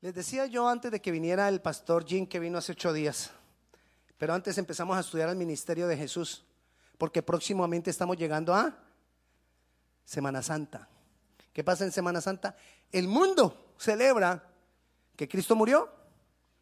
Les 0.00 0.14
decía 0.14 0.46
yo 0.46 0.66
antes 0.66 0.90
de 0.90 1.02
que 1.02 1.10
viniera 1.10 1.48
el 1.48 1.60
pastor 1.60 2.06
Jim 2.06 2.26
que 2.26 2.40
vino 2.40 2.56
hace 2.56 2.72
ocho 2.72 2.92
días, 2.92 3.30
pero 4.16 4.32
antes 4.32 4.56
empezamos 4.56 4.96
a 4.96 5.00
estudiar 5.00 5.28
el 5.28 5.36
ministerio 5.36 5.86
de 5.86 5.96
Jesús, 5.96 6.42
porque 6.96 7.22
próximamente 7.22 7.90
estamos 7.90 8.16
llegando 8.16 8.54
a 8.54 8.78
Semana 10.04 10.42
Santa. 10.42 10.88
¿Qué 11.52 11.62
pasa 11.62 11.84
en 11.84 11.92
Semana 11.92 12.20
Santa? 12.20 12.56
El 12.90 13.08
mundo 13.08 13.74
celebra 13.76 14.42
que 15.16 15.28
Cristo 15.28 15.54
murió 15.54 15.90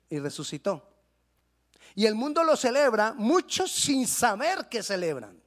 y 0.09 0.19
resucitó. 0.19 0.89
Y 1.95 2.07
el 2.07 2.17
mundo 2.17 2.43
lo 2.43 2.57
celebra, 2.57 3.15
muchos 3.15 3.71
sin 3.71 4.07
saber 4.07 4.69
que 4.69 4.83
celebran. 4.83 5.41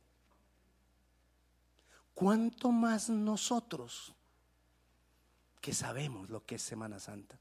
¿Cuánto 2.13 2.71
más 2.71 3.09
nosotros 3.09 4.13
que 5.59 5.73
sabemos 5.73 6.29
lo 6.29 6.45
que 6.45 6.55
es 6.55 6.61
Semana 6.61 6.99
Santa? 6.99 7.39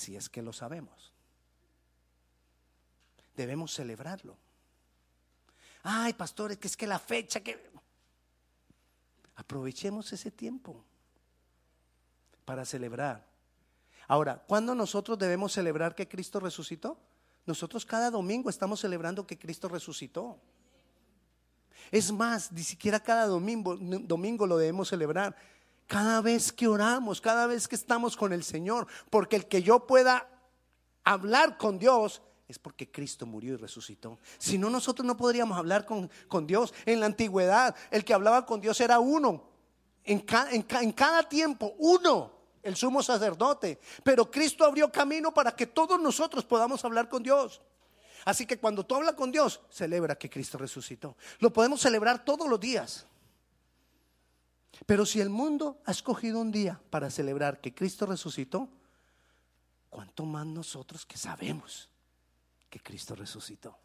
Si 0.00 0.16
es 0.16 0.30
que 0.30 0.40
lo 0.40 0.54
sabemos. 0.54 1.12
Debemos 3.36 3.74
celebrarlo. 3.74 4.34
Ay, 5.82 6.14
pastores, 6.14 6.56
que 6.56 6.68
es 6.68 6.74
que 6.74 6.86
la 6.86 6.98
fecha 6.98 7.40
que... 7.40 7.70
Aprovechemos 9.34 10.10
ese 10.14 10.30
tiempo 10.30 10.82
para 12.46 12.64
celebrar. 12.64 13.26
Ahora, 14.08 14.42
¿cuándo 14.48 14.74
nosotros 14.74 15.18
debemos 15.18 15.52
celebrar 15.52 15.94
que 15.94 16.08
Cristo 16.08 16.40
resucitó? 16.40 16.98
Nosotros 17.44 17.84
cada 17.84 18.10
domingo 18.10 18.48
estamos 18.48 18.80
celebrando 18.80 19.26
que 19.26 19.38
Cristo 19.38 19.68
resucitó. 19.68 20.40
Es 21.90 22.10
más, 22.10 22.50
ni 22.52 22.62
siquiera 22.62 23.00
cada 23.00 23.26
domingo, 23.26 23.76
domingo 23.76 24.46
lo 24.46 24.56
debemos 24.56 24.88
celebrar. 24.88 25.36
Cada 25.90 26.20
vez 26.20 26.52
que 26.52 26.68
oramos, 26.68 27.20
cada 27.20 27.48
vez 27.48 27.66
que 27.66 27.74
estamos 27.74 28.16
con 28.16 28.32
el 28.32 28.44
Señor, 28.44 28.86
porque 29.10 29.34
el 29.34 29.46
que 29.46 29.60
yo 29.60 29.88
pueda 29.88 30.24
hablar 31.02 31.58
con 31.58 31.80
Dios 31.80 32.22
es 32.46 32.60
porque 32.60 32.92
Cristo 32.92 33.26
murió 33.26 33.54
y 33.54 33.56
resucitó. 33.56 34.20
Si 34.38 34.56
no, 34.56 34.70
nosotros 34.70 35.04
no 35.04 35.16
podríamos 35.16 35.58
hablar 35.58 35.84
con, 35.86 36.08
con 36.28 36.46
Dios. 36.46 36.72
En 36.86 37.00
la 37.00 37.06
antigüedad, 37.06 37.74
el 37.90 38.04
que 38.04 38.14
hablaba 38.14 38.46
con 38.46 38.60
Dios 38.60 38.80
era 38.80 39.00
uno. 39.00 39.42
En, 40.04 40.24
en 40.52 40.92
cada 40.92 41.28
tiempo, 41.28 41.74
uno 41.78 42.34
el 42.62 42.76
sumo 42.76 43.02
sacerdote. 43.02 43.80
Pero 44.04 44.30
Cristo 44.30 44.64
abrió 44.64 44.92
camino 44.92 45.34
para 45.34 45.50
que 45.56 45.66
todos 45.66 46.00
nosotros 46.00 46.44
podamos 46.44 46.84
hablar 46.84 47.08
con 47.08 47.20
Dios. 47.20 47.60
Así 48.24 48.46
que 48.46 48.60
cuando 48.60 48.86
tú 48.86 48.94
hablas 48.94 49.14
con 49.14 49.32
Dios, 49.32 49.60
celebra 49.70 50.14
que 50.14 50.30
Cristo 50.30 50.56
resucitó. 50.56 51.16
Lo 51.40 51.52
podemos 51.52 51.80
celebrar 51.80 52.24
todos 52.24 52.48
los 52.48 52.60
días. 52.60 53.08
Pero 54.86 55.06
si 55.06 55.20
el 55.20 55.30
mundo 55.30 55.80
ha 55.84 55.90
escogido 55.90 56.40
un 56.40 56.50
día 56.50 56.80
para 56.90 57.10
celebrar 57.10 57.60
que 57.60 57.74
Cristo 57.74 58.06
resucitó, 58.06 58.68
¿cuánto 59.88 60.24
más 60.24 60.46
nosotros 60.46 61.04
que 61.04 61.16
sabemos 61.16 61.90
que 62.68 62.80
Cristo 62.80 63.14
resucitó? 63.14 63.78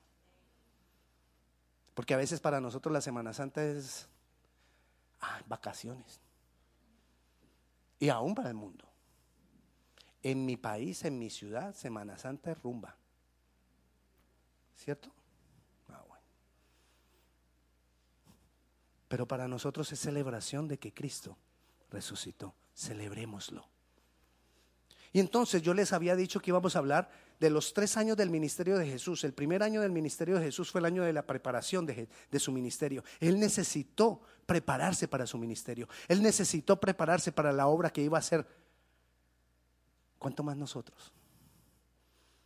Porque 1.93 2.13
a 2.13 2.17
veces 2.17 2.39
para 2.39 2.59
nosotros 2.59 2.91
la 2.91 3.01
Semana 3.01 3.33
Santa 3.33 3.63
es 3.63 4.07
ah, 5.21 5.41
vacaciones. 5.47 6.19
Y 7.99 8.09
aún 8.09 8.35
para 8.35 8.49
el 8.49 8.55
mundo. 8.55 8.85
En 10.21 10.45
mi 10.45 10.57
país, 10.57 11.05
en 11.05 11.17
mi 11.19 11.29
ciudad, 11.29 11.73
Semana 11.73 12.17
Santa 12.17 12.51
es 12.51 12.61
rumba. 12.61 12.95
¿Cierto? 14.75 15.09
Pero 19.15 19.29
para 19.29 19.47
nosotros 19.47 19.89
es 19.93 19.99
celebración 20.01 20.67
de 20.67 20.77
que 20.77 20.93
Cristo 20.93 21.37
resucitó. 21.89 22.53
Celebrémoslo. 22.75 23.65
Y 25.13 25.21
entonces 25.21 25.61
yo 25.61 25.73
les 25.73 25.93
había 25.93 26.17
dicho 26.17 26.41
que 26.41 26.51
íbamos 26.51 26.75
a 26.75 26.79
hablar 26.79 27.09
de 27.39 27.49
los 27.49 27.73
tres 27.73 27.95
años 27.95 28.17
del 28.17 28.29
ministerio 28.29 28.77
de 28.77 28.85
Jesús. 28.85 29.23
El 29.23 29.31
primer 29.31 29.63
año 29.63 29.79
del 29.79 29.93
ministerio 29.93 30.35
de 30.35 30.43
Jesús 30.43 30.69
fue 30.69 30.79
el 30.79 30.85
año 30.85 31.01
de 31.01 31.13
la 31.13 31.25
preparación 31.25 31.85
de, 31.85 32.09
de, 32.29 32.39
su 32.41 32.51
ministerio. 32.51 33.05
Él 33.21 33.39
necesitó 33.39 34.19
prepararse 34.45 35.07
para 35.07 35.25
su 35.25 35.37
ministerio. 35.37 35.87
Él 36.09 36.21
necesitó 36.21 36.77
prepararse 36.77 37.31
para 37.31 37.53
la 37.53 37.67
obra 37.67 37.91
que 37.91 38.01
iba 38.01 38.17
a 38.17 38.19
hacer. 38.19 38.45
¿Cuánto 40.19 40.43
más 40.43 40.57
nosotros? 40.57 41.13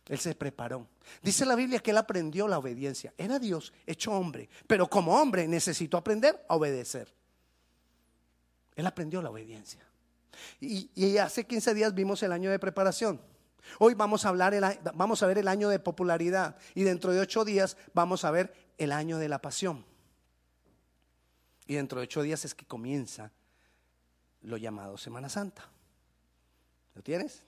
Él 0.06 0.18
se 0.18 0.34
preparó. 0.34 0.88
Dice 1.22 1.46
la 1.46 1.54
Biblia 1.54 1.80
que 1.80 1.92
él 1.92 1.96
aprendió 1.98 2.48
la 2.48 2.58
obediencia. 2.58 3.14
Era 3.16 3.38
Dios 3.38 3.72
hecho 3.86 4.12
hombre, 4.12 4.48
pero 4.66 4.88
como 4.88 5.16
hombre 5.16 5.46
necesitó 5.46 5.96
aprender 5.96 6.44
a 6.48 6.56
obedecer. 6.56 7.12
Él 8.74 8.86
aprendió 8.86 9.22
la 9.22 9.30
obediencia. 9.30 9.86
Y, 10.60 11.18
hace 11.18 11.44
15 11.44 11.74
días 11.74 11.94
vimos 11.94 12.22
el 12.22 12.32
año 12.32 12.50
de 12.50 12.58
preparación. 12.58 13.20
Hoy 13.78 13.94
vamos 13.94 14.24
a, 14.24 14.30
hablar 14.30 14.54
vamos 14.94 15.22
a 15.22 15.26
ver 15.26 15.38
el 15.38 15.48
año 15.48 15.68
de 15.68 15.78
popularidad 15.78 16.56
y 16.74 16.82
dentro 16.82 17.12
de 17.12 17.20
ocho 17.20 17.44
días 17.44 17.76
vamos 17.92 18.24
a 18.24 18.30
ver 18.30 18.52
el 18.78 18.90
año 18.90 19.18
de 19.18 19.28
la 19.28 19.40
pasión. 19.40 19.84
Y 21.66 21.74
dentro 21.74 22.00
de 22.00 22.04
ocho 22.04 22.22
días 22.22 22.44
es 22.44 22.54
que 22.54 22.66
comienza 22.66 23.30
lo 24.42 24.56
llamado 24.56 24.96
Semana 24.96 25.28
Santa. 25.28 25.68
¿Lo 26.94 27.02
tienes? 27.02 27.42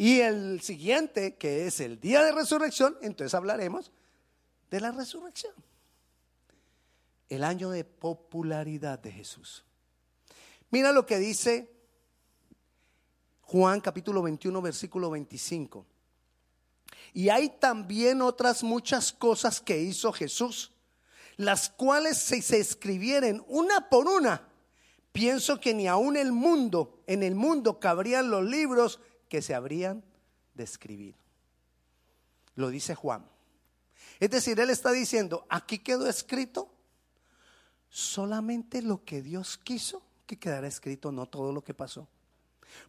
Y 0.00 0.20
el 0.20 0.60
siguiente, 0.60 1.34
que 1.34 1.66
es 1.66 1.80
el 1.80 1.98
día 1.98 2.22
de 2.22 2.30
resurrección, 2.30 2.96
entonces 3.02 3.34
hablaremos 3.34 3.90
de 4.70 4.80
la 4.80 4.92
resurrección. 4.92 5.52
El 7.28 7.42
año 7.42 7.70
de 7.70 7.82
popularidad 7.82 9.00
de 9.00 9.10
Jesús. 9.10 9.64
Mira 10.70 10.92
lo 10.92 11.04
que 11.04 11.18
dice 11.18 11.68
Juan 13.40 13.80
capítulo 13.80 14.22
21, 14.22 14.62
versículo 14.62 15.10
25. 15.10 15.84
Y 17.12 17.30
hay 17.30 17.48
también 17.48 18.22
otras 18.22 18.62
muchas 18.62 19.12
cosas 19.12 19.60
que 19.60 19.80
hizo 19.80 20.12
Jesús, 20.12 20.70
las 21.36 21.70
cuales 21.70 22.18
si 22.18 22.40
se 22.40 22.60
escribieren 22.60 23.44
una 23.48 23.88
por 23.88 24.06
una, 24.06 24.46
pienso 25.10 25.58
que 25.58 25.74
ni 25.74 25.88
aún 25.88 26.16
el 26.16 26.30
mundo, 26.30 27.02
en 27.08 27.24
el 27.24 27.34
mundo 27.34 27.80
cabrían 27.80 28.30
los 28.30 28.44
libros 28.44 29.00
que 29.28 29.42
se 29.42 29.54
habrían 29.54 30.04
de 30.54 30.64
escribir. 30.64 31.14
Lo 32.54 32.68
dice 32.70 32.94
Juan. 32.94 33.24
Es 34.20 34.30
decir, 34.30 34.58
él 34.58 34.70
está 34.70 34.90
diciendo, 34.90 35.46
aquí 35.48 35.78
quedó 35.78 36.08
escrito 36.08 36.72
solamente 37.88 38.82
lo 38.82 39.04
que 39.04 39.22
Dios 39.22 39.58
quiso 39.58 40.02
que 40.26 40.38
quedara 40.38 40.66
escrito, 40.66 41.10
no 41.10 41.26
todo 41.26 41.52
lo 41.52 41.62
que 41.62 41.74
pasó. 41.74 42.06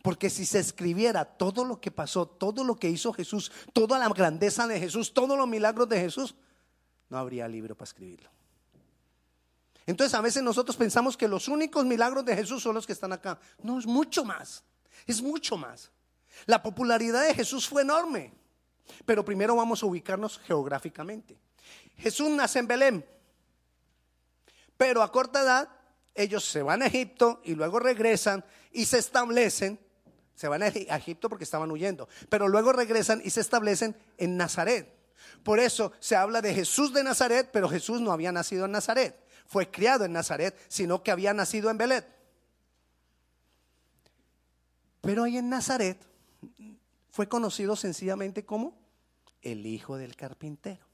Porque 0.04 0.30
si 0.30 0.46
se 0.46 0.60
escribiera 0.60 1.24
todo 1.24 1.64
lo 1.64 1.80
que 1.80 1.90
pasó, 1.90 2.28
todo 2.28 2.64
lo 2.64 2.76
que 2.76 2.90
hizo 2.90 3.14
Jesús, 3.14 3.52
toda 3.72 3.98
la 3.98 4.10
grandeza 4.10 4.68
de 4.68 4.80
Jesús, 4.80 5.14
todos 5.14 5.38
los 5.38 5.48
milagros 5.48 5.88
de 5.88 6.00
Jesús, 6.02 6.36
no 7.10 7.18
habría 7.18 7.48
libro 7.48 7.76
para 7.76 7.88
escribirlo. 7.88 8.30
Entonces 9.86 10.14
a 10.14 10.22
veces 10.22 10.44
nosotros 10.44 10.76
pensamos 10.76 11.18
que 11.18 11.28
los 11.28 11.48
únicos 11.48 11.86
milagros 11.86 12.26
de 12.26 12.36
Jesús 12.36 12.62
son 12.62 12.76
los 12.76 12.86
que 12.86 12.94
están 12.94 13.14
acá. 13.14 13.40
No, 13.64 13.80
es 13.80 13.88
mucho 13.88 14.24
más. 14.26 14.64
Es 15.08 15.22
mucho 15.22 15.58
más. 15.58 15.90
La 16.46 16.62
popularidad 16.64 17.26
de 17.26 17.34
Jesús 17.34 17.68
fue 17.68 17.82
enorme. 17.82 18.34
Pero 19.06 19.24
primero 19.24 19.56
vamos 19.56 19.84
a 19.84 19.86
ubicarnos 19.86 20.40
geográficamente. 20.40 21.38
Jesús 21.98 22.30
nace 22.30 22.60
en 22.60 22.68
Belén. 22.68 23.06
Pero 24.78 25.04
a 25.04 25.12
corta 25.12 25.42
edad 25.42 25.70
ellos 26.16 26.44
se 26.46 26.62
van 26.62 26.82
a 26.82 26.88
Egipto 26.88 27.42
y 27.44 27.56
luego 27.56 27.80
regresan 27.80 28.44
y 28.72 28.86
se 28.86 28.98
establecen, 28.98 29.80
se 30.36 30.48
van 30.48 30.64
a 30.64 30.68
Egipto 30.68 31.30
porque 31.30 31.44
estaban 31.44 31.72
huyendo, 31.72 32.08
pero 32.30 32.48
luego 32.48 32.72
regresan 32.74 33.22
y 33.24 33.30
se 33.30 33.42
establecen 33.42 33.96
en 34.18 34.38
Nazaret. 34.38 34.94
Por 35.44 35.60
eso 35.60 35.92
se 36.00 36.16
habla 36.16 36.42
de 36.42 36.54
Jesús 36.54 36.94
de 36.94 37.04
Nazaret, 37.04 37.50
pero 37.52 37.70
Jesús 37.70 38.02
no 38.02 38.12
había 38.12 38.32
nacido 38.32 38.66
en 38.66 38.72
Nazaret, 38.72 39.18
fue 39.48 39.70
criado 39.70 40.06
en 40.06 40.14
Nazaret, 40.14 40.58
sino 40.68 41.04
que 41.04 41.12
había 41.12 41.34
nacido 41.34 41.70
en 41.70 41.78
Belén. 41.78 42.06
Pero 45.02 45.24
ahí 45.24 45.38
en 45.38 45.50
Nazaret 45.50 46.06
fue 47.10 47.28
conocido 47.28 47.75
sencillamente 47.75 48.46
como 48.46 48.78
el 49.42 49.66
hijo 49.66 49.98
del 49.98 50.16
carpintero. 50.16 50.86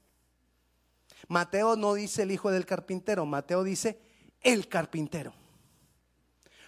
Mateo 1.28 1.76
no 1.76 1.94
dice 1.94 2.22
el 2.22 2.30
hijo 2.30 2.50
del 2.50 2.66
carpintero, 2.66 3.26
Mateo 3.26 3.64
dice 3.64 4.00
el 4.40 4.68
carpintero. 4.68 5.32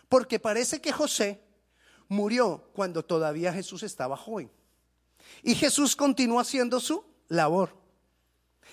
Porque 0.09 0.39
parece 0.39 0.81
que 0.81 0.93
José 0.93 1.41
murió 2.09 2.71
cuando 2.73 3.05
todavía 3.05 3.53
Jesús 3.53 3.83
estaba 3.83 4.17
joven. 4.17 4.51
Y 5.43 5.55
Jesús 5.55 5.95
continuó 5.95 6.41
haciendo 6.41 6.81
su 6.81 7.05
labor. 7.29 7.77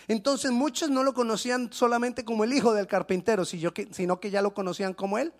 Entonces 0.07 0.51
muchos 0.51 0.89
no 0.89 1.03
lo 1.03 1.13
conocían 1.13 1.71
solamente 1.73 2.23
como 2.23 2.43
el 2.43 2.53
hijo 2.53 2.73
del 2.73 2.87
carpintero, 2.87 3.43
sino 3.45 4.19
que 4.19 4.31
ya 4.31 4.41
lo 4.41 4.53
conocían 4.53 4.93
como 4.93 5.17
él, 5.17 5.33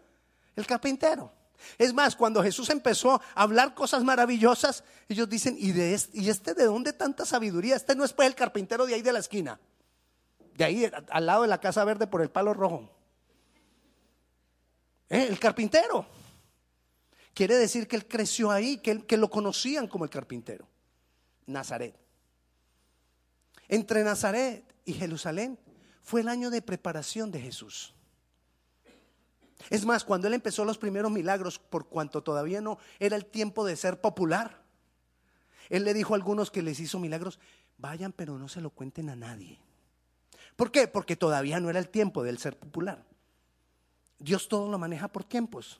el 0.56 0.66
carpintero. 0.66 1.32
Es 1.78 1.94
más, 1.94 2.16
cuando 2.16 2.44
Jesús 2.44 2.70
empezó 2.70 3.14
a 3.14 3.22
hablar 3.36 3.74
cosas 3.74 4.04
maravillosas, 4.04 4.84
ellos 5.10 5.30
dicen, 5.30 5.56
¿y, 5.60 5.72
este, 5.80 6.20
¿y 6.20 6.30
este 6.30 6.54
de 6.54 6.66
dónde 6.66 6.94
tanta 6.94 7.26
sabiduría? 7.26 7.76
Este 7.76 7.96
no 7.96 8.06
es 8.06 8.14
pues 8.14 8.28
el 8.28 8.36
carpintero 8.36 8.86
de 8.86 8.96
ahí 8.96 9.02
de 9.02 9.14
la 9.14 9.20
esquina, 9.20 9.60
de 10.54 10.64
ahí 10.64 10.92
al 11.10 11.26
lado 11.26 11.44
de 11.44 11.48
la 11.48 11.60
casa 11.60 11.84
verde 11.84 12.08
por 12.08 12.22
el 12.22 12.30
palo 12.30 12.54
rojo. 12.54 12.90
¿Eh? 15.10 15.28
El 15.30 15.40
carpintero. 15.40 16.06
Quiere 17.34 17.56
decir 17.56 17.88
que 17.88 17.98
él 17.98 18.08
creció 18.08 18.50
ahí, 18.52 18.78
que, 18.78 19.06
que 19.06 19.18
lo 19.18 19.30
conocían 19.30 19.88
como 19.88 20.06
el 20.06 20.10
carpintero. 20.10 20.68
Nazaret. 21.46 21.96
Entre 23.68 24.04
Nazaret 24.04 24.64
y 24.86 24.94
Jerusalén 24.94 25.60
fue 26.02 26.22
el 26.22 26.30
año 26.30 26.50
de 26.50 26.62
preparación 26.62 27.32
de 27.32 27.42
Jesús. 27.42 27.94
Es 29.70 29.86
más, 29.86 30.04
cuando 30.04 30.28
él 30.28 30.34
empezó 30.34 30.66
los 30.66 30.78
primeros 30.78 31.12
milagros, 31.12 31.60
por 31.60 31.88
cuanto 31.88 32.24
todavía 32.24 32.62
no 32.62 32.78
era 33.00 33.16
el 33.16 33.26
tiempo 33.26 33.66
de 33.66 33.76
ser 33.76 34.00
popular, 34.02 34.64
él 35.70 35.84
le 35.84 35.94
dijo 35.94 36.14
a 36.14 36.18
algunos 36.18 36.52
que 36.52 36.62
les 36.62 36.80
hizo 36.80 37.00
milagros, 37.00 37.40
vayan 37.78 38.12
pero 38.12 38.38
no 38.38 38.48
se 38.48 38.62
lo 38.62 38.70
cuenten 38.70 39.10
a 39.10 39.16
nadie. 39.16 39.60
¿Por 40.56 40.72
qué? 40.72 40.88
Porque 40.88 41.16
todavía 41.16 41.60
no 41.60 41.70
era 41.70 41.80
el 41.80 41.90
tiempo 41.90 42.24
del 42.24 42.38
ser 42.38 42.58
popular. 42.58 43.04
Dios 44.20 44.48
todo 44.48 44.70
lo 44.70 44.78
maneja 44.78 45.08
por 45.08 45.24
tiempos. 45.24 45.80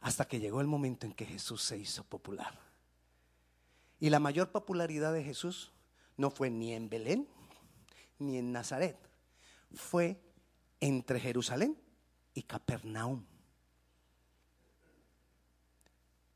Hasta 0.00 0.26
que 0.26 0.38
llegó 0.38 0.60
el 0.60 0.66
momento 0.66 1.06
en 1.06 1.12
que 1.12 1.26
Jesús 1.26 1.62
se 1.62 1.76
hizo 1.76 2.04
popular. 2.04 2.58
Y 3.98 4.10
la 4.10 4.20
mayor 4.20 4.50
popularidad 4.50 5.12
de 5.12 5.24
Jesús 5.24 5.72
no 6.16 6.30
fue 6.30 6.50
ni 6.50 6.72
en 6.72 6.88
Belén 6.88 7.28
ni 8.18 8.38
en 8.38 8.52
Nazaret, 8.52 8.96
fue 9.74 10.18
entre 10.80 11.20
Jerusalén 11.20 11.76
y 12.34 12.42
Capernaum. 12.42 13.24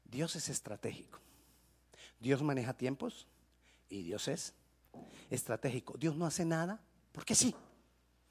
Dios 0.04 0.34
es 0.37 0.48
estratégico. 0.48 1.20
Dios 2.19 2.42
maneja 2.42 2.75
tiempos 2.75 3.26
y 3.88 4.02
Dios 4.02 4.28
es 4.28 4.54
estratégico. 5.31 5.96
Dios 5.98 6.16
no 6.16 6.26
hace 6.26 6.44
nada 6.44 6.81
porque 7.12 7.34
sí. 7.34 7.54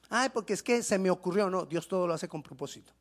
Ay, 0.09 0.29
porque 0.29 0.53
es 0.53 0.63
que 0.63 0.83
se 0.83 0.97
me 0.97 1.09
ocurrió. 1.09 1.49
No, 1.49 1.65
Dios 1.65 1.87
todo 1.87 2.07
lo 2.07 2.13
hace 2.13 2.27
con 2.27 2.43
propósito. 2.43 2.93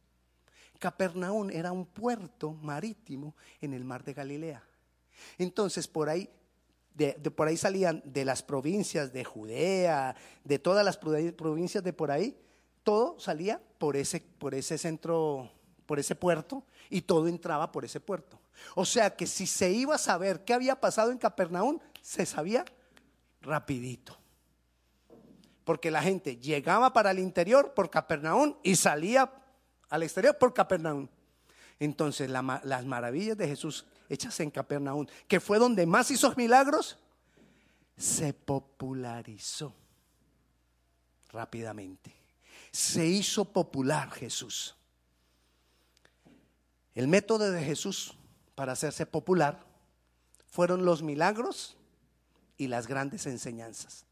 Capernaum 0.78 1.50
era 1.50 1.72
un 1.72 1.86
puerto 1.86 2.52
marítimo 2.52 3.34
en 3.60 3.74
el 3.74 3.84
mar 3.84 4.04
de 4.04 4.14
Galilea. 4.14 4.62
Entonces, 5.36 5.88
por 5.88 6.08
ahí, 6.08 6.28
de, 6.94 7.14
por 7.14 7.48
ahí 7.48 7.56
salían 7.56 8.02
de 8.04 8.24
las 8.24 8.42
provincias 8.42 9.12
de 9.12 9.24
Judea, 9.24 10.14
de 10.44 10.58
todas 10.58 10.84
las 10.84 10.96
provincias 10.96 11.82
de 11.82 11.92
por 11.92 12.10
ahí, 12.10 12.38
todo 12.88 13.20
salía 13.20 13.60
por 13.76 13.96
ese, 13.96 14.18
por 14.18 14.54
ese 14.54 14.78
centro, 14.78 15.52
por 15.84 15.98
ese 15.98 16.14
puerto, 16.14 16.64
y 16.88 17.02
todo 17.02 17.28
entraba 17.28 17.70
por 17.70 17.84
ese 17.84 18.00
puerto. 18.00 18.40
O 18.74 18.86
sea 18.86 19.14
que 19.14 19.26
si 19.26 19.46
se 19.46 19.70
iba 19.70 19.96
a 19.96 19.98
saber 19.98 20.42
qué 20.42 20.54
había 20.54 20.80
pasado 20.80 21.10
en 21.10 21.18
Capernaum, 21.18 21.80
se 22.00 22.24
sabía 22.24 22.64
rapidito. 23.42 24.16
Porque 25.64 25.90
la 25.90 26.00
gente 26.00 26.38
llegaba 26.38 26.94
para 26.94 27.10
el 27.10 27.18
interior 27.18 27.74
por 27.74 27.90
Capernaum 27.90 28.56
y 28.62 28.74
salía 28.74 29.30
al 29.90 30.02
exterior 30.02 30.38
por 30.38 30.54
Capernaum. 30.54 31.08
Entonces 31.78 32.30
las 32.30 32.86
maravillas 32.86 33.36
de 33.36 33.48
Jesús 33.48 33.84
hechas 34.08 34.40
en 34.40 34.50
Capernaum, 34.50 35.06
que 35.26 35.40
fue 35.40 35.58
donde 35.58 35.84
más 35.84 36.10
hizo 36.10 36.32
milagros, 36.38 36.98
se 37.98 38.32
popularizó 38.32 39.74
rápidamente. 41.30 42.17
Se 42.72 43.06
hizo 43.06 43.44
popular 43.46 44.10
Jesús. 44.10 44.76
El 46.94 47.08
método 47.08 47.50
de 47.50 47.62
Jesús 47.62 48.14
para 48.54 48.72
hacerse 48.72 49.06
popular 49.06 49.64
fueron 50.48 50.84
los 50.84 51.02
milagros 51.02 51.76
y 52.56 52.66
las 52.66 52.88
grandes 52.88 53.26
enseñanzas. 53.26 54.04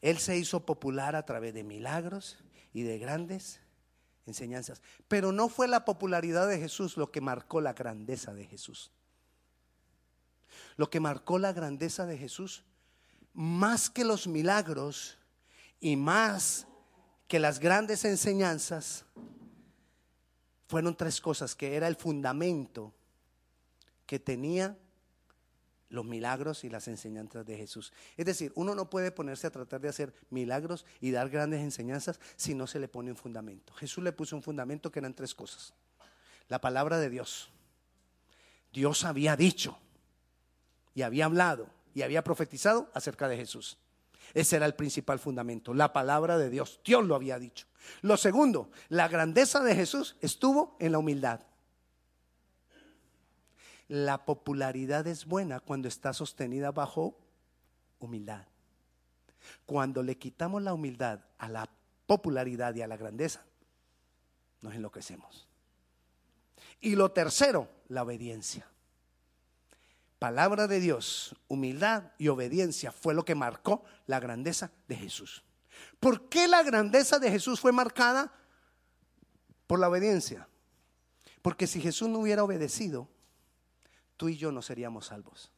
Él 0.00 0.18
se 0.18 0.36
hizo 0.36 0.64
popular 0.64 1.16
a 1.16 1.24
través 1.24 1.54
de 1.54 1.64
milagros 1.64 2.38
y 2.72 2.82
de 2.82 2.98
grandes 2.98 3.60
enseñanzas. 4.26 4.82
Pero 5.08 5.32
no 5.32 5.48
fue 5.48 5.68
la 5.68 5.84
popularidad 5.84 6.48
de 6.48 6.58
Jesús 6.58 6.96
lo 6.96 7.10
que 7.10 7.20
marcó 7.20 7.60
la 7.60 7.72
grandeza 7.72 8.34
de 8.34 8.46
Jesús. 8.46 8.90
Lo 10.76 10.90
que 10.90 11.00
marcó 11.00 11.38
la 11.38 11.52
grandeza 11.52 12.06
de 12.06 12.18
Jesús, 12.18 12.64
más 13.32 13.90
que 13.90 14.04
los 14.04 14.26
milagros 14.26 15.18
y 15.80 15.96
más 15.96 16.66
que 17.28 17.38
las 17.38 17.58
grandes 17.58 18.04
enseñanzas, 18.04 19.04
fueron 20.66 20.96
tres 20.96 21.20
cosas 21.20 21.54
que 21.54 21.76
era 21.76 21.88
el 21.88 21.96
fundamento 21.96 22.92
que 24.06 24.18
tenía 24.18 24.76
los 25.88 26.04
milagros 26.04 26.64
y 26.64 26.70
las 26.70 26.88
enseñanzas 26.88 27.46
de 27.46 27.56
Jesús. 27.56 27.92
Es 28.16 28.26
decir, 28.26 28.52
uno 28.56 28.74
no 28.74 28.90
puede 28.90 29.12
ponerse 29.12 29.46
a 29.46 29.50
tratar 29.50 29.80
de 29.80 29.88
hacer 29.88 30.12
milagros 30.30 30.84
y 31.00 31.12
dar 31.12 31.30
grandes 31.30 31.60
enseñanzas 31.60 32.18
si 32.36 32.54
no 32.54 32.66
se 32.66 32.80
le 32.80 32.88
pone 32.88 33.10
un 33.10 33.16
fundamento. 33.16 33.72
Jesús 33.74 34.02
le 34.02 34.12
puso 34.12 34.34
un 34.36 34.42
fundamento 34.42 34.90
que 34.90 34.98
eran 34.98 35.14
tres 35.14 35.34
cosas. 35.34 35.72
La 36.48 36.60
palabra 36.60 36.98
de 36.98 37.10
Dios. 37.10 37.50
Dios 38.72 39.04
había 39.04 39.36
dicho 39.36 39.78
y 40.94 41.02
había 41.02 41.26
hablado 41.26 41.70
y 41.94 42.02
había 42.02 42.24
profetizado 42.24 42.90
acerca 42.92 43.28
de 43.28 43.36
Jesús. 43.36 43.78
Ese 44.32 44.56
era 44.56 44.66
el 44.66 44.74
principal 44.74 45.18
fundamento, 45.18 45.74
la 45.74 45.92
palabra 45.92 46.38
de 46.38 46.50
Dios. 46.50 46.80
Dios 46.84 47.04
lo 47.04 47.14
había 47.14 47.38
dicho. 47.38 47.66
Lo 48.02 48.16
segundo, 48.16 48.70
la 48.88 49.08
grandeza 49.08 49.60
de 49.60 49.74
Jesús 49.74 50.16
estuvo 50.20 50.76
en 50.80 50.92
la 50.92 50.98
humildad. 50.98 51.40
La 53.88 54.24
popularidad 54.24 55.06
es 55.06 55.26
buena 55.26 55.60
cuando 55.60 55.88
está 55.88 56.12
sostenida 56.12 56.72
bajo 56.72 57.18
humildad. 57.98 58.46
Cuando 59.66 60.02
le 60.02 60.16
quitamos 60.16 60.62
la 60.62 60.72
humildad 60.72 61.20
a 61.38 61.48
la 61.48 61.68
popularidad 62.06 62.74
y 62.74 62.82
a 62.82 62.86
la 62.86 62.96
grandeza, 62.96 63.44
nos 64.62 64.74
enloquecemos. 64.74 65.46
Y 66.80 66.96
lo 66.96 67.12
tercero, 67.12 67.68
la 67.88 68.02
obediencia. 68.02 68.66
Palabra 70.24 70.66
de 70.66 70.80
Dios, 70.80 71.36
humildad 71.48 72.04
y 72.16 72.28
obediencia 72.28 72.90
fue 72.90 73.12
lo 73.12 73.26
que 73.26 73.34
marcó 73.34 73.84
la 74.06 74.20
grandeza 74.20 74.72
de 74.88 74.96
Jesús. 74.96 75.44
¿Por 76.00 76.30
qué 76.30 76.48
la 76.48 76.62
grandeza 76.62 77.18
de 77.18 77.30
Jesús 77.30 77.60
fue 77.60 77.72
marcada? 77.72 78.32
Por 79.66 79.80
la 79.80 79.90
obediencia. 79.90 80.48
Porque 81.42 81.66
si 81.66 81.78
Jesús 81.78 82.08
no 82.08 82.20
hubiera 82.20 82.42
obedecido, 82.42 83.06
tú 84.16 84.30
y 84.30 84.38
yo 84.38 84.50
no 84.50 84.62
seríamos 84.62 85.08
salvos. 85.08 85.52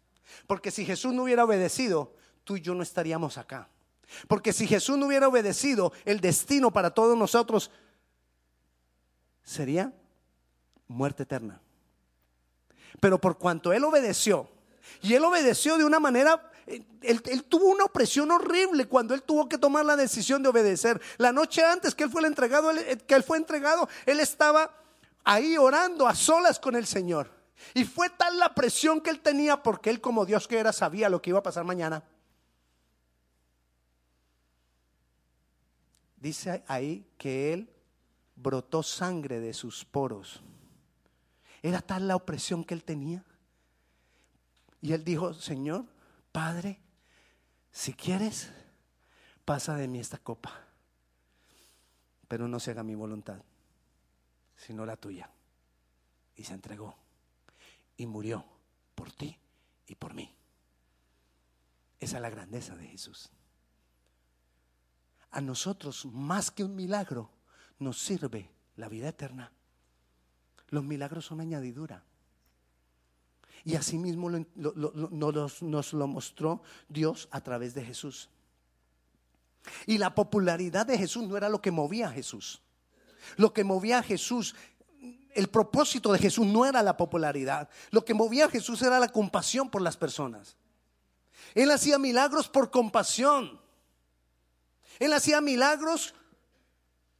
Porque 0.48 0.72
si 0.72 0.84
Jesús 0.84 1.14
no 1.14 1.22
hubiera 1.22 1.44
obedecido, 1.44 2.16
tú 2.42 2.56
y 2.56 2.60
yo 2.60 2.74
no 2.74 2.82
estaríamos 2.82 3.38
acá. 3.38 3.68
Porque 4.26 4.52
si 4.52 4.66
Jesús 4.66 4.98
no 4.98 5.06
hubiera 5.06 5.28
obedecido, 5.28 5.92
el 6.04 6.20
destino 6.20 6.72
para 6.72 6.90
todos 6.90 7.16
nosotros 7.16 7.70
sería 9.44 9.92
muerte 10.88 11.22
eterna. 11.22 11.60
Pero 12.98 13.20
por 13.20 13.38
cuanto 13.38 13.72
Él 13.72 13.84
obedeció, 13.84 14.55
y 15.02 15.14
Él 15.14 15.24
obedeció 15.24 15.78
de 15.78 15.84
una 15.84 16.00
manera 16.00 16.50
él, 16.66 17.44
tuvo 17.44 17.66
una 17.68 17.84
opresión 17.84 18.30
horrible 18.30 18.86
cuando 18.86 19.14
él 19.14 19.22
tuvo 19.22 19.48
que 19.48 19.58
tomar 19.58 19.84
la 19.84 19.96
decisión 19.96 20.42
de 20.42 20.48
obedecer. 20.48 21.00
La 21.18 21.32
noche 21.32 21.64
antes 21.64 21.94
que 21.94 22.04
él 22.04 22.10
fue 22.10 22.26
entregado, 22.26 22.72
eh, 22.72 22.98
que 23.06 23.14
él 23.14 23.22
fue 23.22 23.38
entregado, 23.38 23.88
él 24.04 24.18
estaba 24.18 24.74
ahí 25.24 25.56
orando 25.56 26.08
a 26.08 26.14
solas 26.14 26.58
con 26.58 26.74
el 26.74 26.86
Señor. 26.86 27.30
Y 27.74 27.84
fue 27.84 28.10
tal 28.10 28.38
la 28.38 28.54
presión 28.54 29.00
que 29.00 29.10
él 29.10 29.20
tenía 29.20 29.62
porque 29.62 29.90
él 29.90 30.00
como 30.00 30.26
Dios 30.26 30.48
que 30.48 30.58
era 30.58 30.72
sabía 30.72 31.08
lo 31.08 31.22
que 31.22 31.30
iba 31.30 31.38
a 31.38 31.44
pasar 31.44 31.64
mañana. 31.64 32.02
Dice 36.16 36.64
ahí 36.66 37.06
que 37.16 37.52
él 37.52 37.70
brotó 38.34 38.82
sangre 38.82 39.38
de 39.38 39.54
sus 39.54 39.84
poros. 39.84 40.42
Era 41.62 41.80
tal 41.80 42.08
la 42.08 42.16
opresión 42.16 42.64
que 42.64 42.74
él 42.74 42.82
tenía. 42.82 43.24
Y 44.80 44.92
él 44.92 45.04
dijo, 45.04 45.34
Señor, 45.34 45.84
Padre, 46.32 46.80
si 47.72 47.92
quieres, 47.92 48.50
pasa 49.44 49.74
de 49.74 49.88
mí 49.88 49.98
esta 49.98 50.18
copa, 50.18 50.52
pero 52.28 52.48
no 52.48 52.60
se 52.60 52.72
haga 52.72 52.82
mi 52.82 52.94
voluntad, 52.94 53.42
sino 54.56 54.84
la 54.84 54.96
tuya. 54.96 55.30
Y 56.34 56.44
se 56.44 56.54
entregó 56.54 56.96
y 57.96 58.06
murió 58.06 58.44
por 58.94 59.10
ti 59.12 59.38
y 59.86 59.94
por 59.94 60.14
mí. 60.14 60.34
Esa 61.98 62.16
es 62.16 62.22
la 62.22 62.30
grandeza 62.30 62.76
de 62.76 62.86
Jesús. 62.86 63.30
A 65.30 65.40
nosotros, 65.40 66.06
más 66.06 66.50
que 66.50 66.64
un 66.64 66.74
milagro, 66.74 67.30
nos 67.78 68.00
sirve 68.00 68.50
la 68.76 68.88
vida 68.88 69.08
eterna. 69.08 69.52
Los 70.68 70.84
milagros 70.84 71.26
son 71.26 71.40
añadidura. 71.40 72.04
Y 73.66 73.74
asimismo 73.74 74.30
nos 74.30 75.92
lo 75.92 76.06
mostró 76.06 76.62
Dios 76.88 77.26
a 77.32 77.40
través 77.40 77.74
de 77.74 77.84
Jesús. 77.84 78.30
Y 79.86 79.98
la 79.98 80.14
popularidad 80.14 80.86
de 80.86 80.96
Jesús 80.96 81.24
no 81.24 81.36
era 81.36 81.48
lo 81.48 81.60
que 81.60 81.72
movía 81.72 82.06
a 82.06 82.12
Jesús. 82.12 82.62
Lo 83.36 83.52
que 83.52 83.64
movía 83.64 83.98
a 83.98 84.02
Jesús, 84.04 84.54
el 85.34 85.48
propósito 85.48 86.12
de 86.12 86.20
Jesús 86.20 86.46
no 86.46 86.64
era 86.64 86.80
la 86.80 86.96
popularidad. 86.96 87.68
Lo 87.90 88.04
que 88.04 88.14
movía 88.14 88.44
a 88.44 88.50
Jesús 88.50 88.82
era 88.82 89.00
la 89.00 89.08
compasión 89.08 89.68
por 89.68 89.82
las 89.82 89.96
personas. 89.96 90.56
Él 91.52 91.68
hacía 91.72 91.98
milagros 91.98 92.48
por 92.48 92.70
compasión. 92.70 93.60
Él 95.00 95.12
hacía 95.12 95.40
milagros 95.40 96.14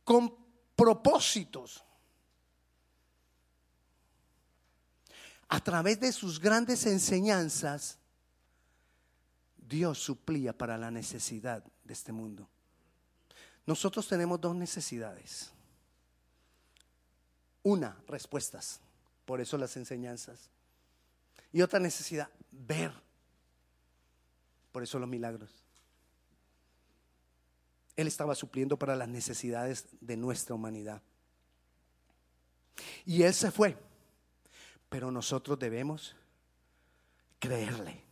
con 0.05 0.33
propósitos. 0.77 1.86
A 5.49 5.61
través 5.61 6.01
de 6.01 6.13
sus 6.13 6.41
grandes 6.41 6.87
enseñanzas, 6.87 7.99
Dios 9.57 9.99
suplía 9.99 10.57
para 10.57 10.77
la 10.77 10.91
necesidad 10.91 11.65
de 11.85 11.93
este 11.93 12.13
mundo. 12.13 12.49
Nosotros 13.65 14.07
tenemos 14.09 14.41
dos 14.41 14.55
necesidades. 14.55 15.51
Una, 17.63 17.97
respuestas. 18.07 18.81
Por 19.25 19.41
eso 19.41 19.59
las 19.59 19.77
enseñanzas. 19.77 20.51
Y 21.53 21.63
otra 21.63 21.81
necesidad, 21.81 22.29
ver. 22.53 22.93
Por 24.71 24.83
eso 24.83 24.99
los 24.99 25.09
milagros. 25.09 25.51
Él 27.97 28.07
estaba 28.07 28.35
supliendo 28.35 28.79
para 28.79 28.95
las 28.95 29.09
necesidades 29.09 29.87
de 30.01 30.17
nuestra 30.17 30.55
humanidad. 30.55 31.03
Y 33.05 33.23
Él 33.23 33.35
se 33.35 33.51
fue. 33.51 33.77
Pero 34.89 35.11
nosotros 35.11 35.59
debemos 35.59 36.17
creerle. 37.39 38.03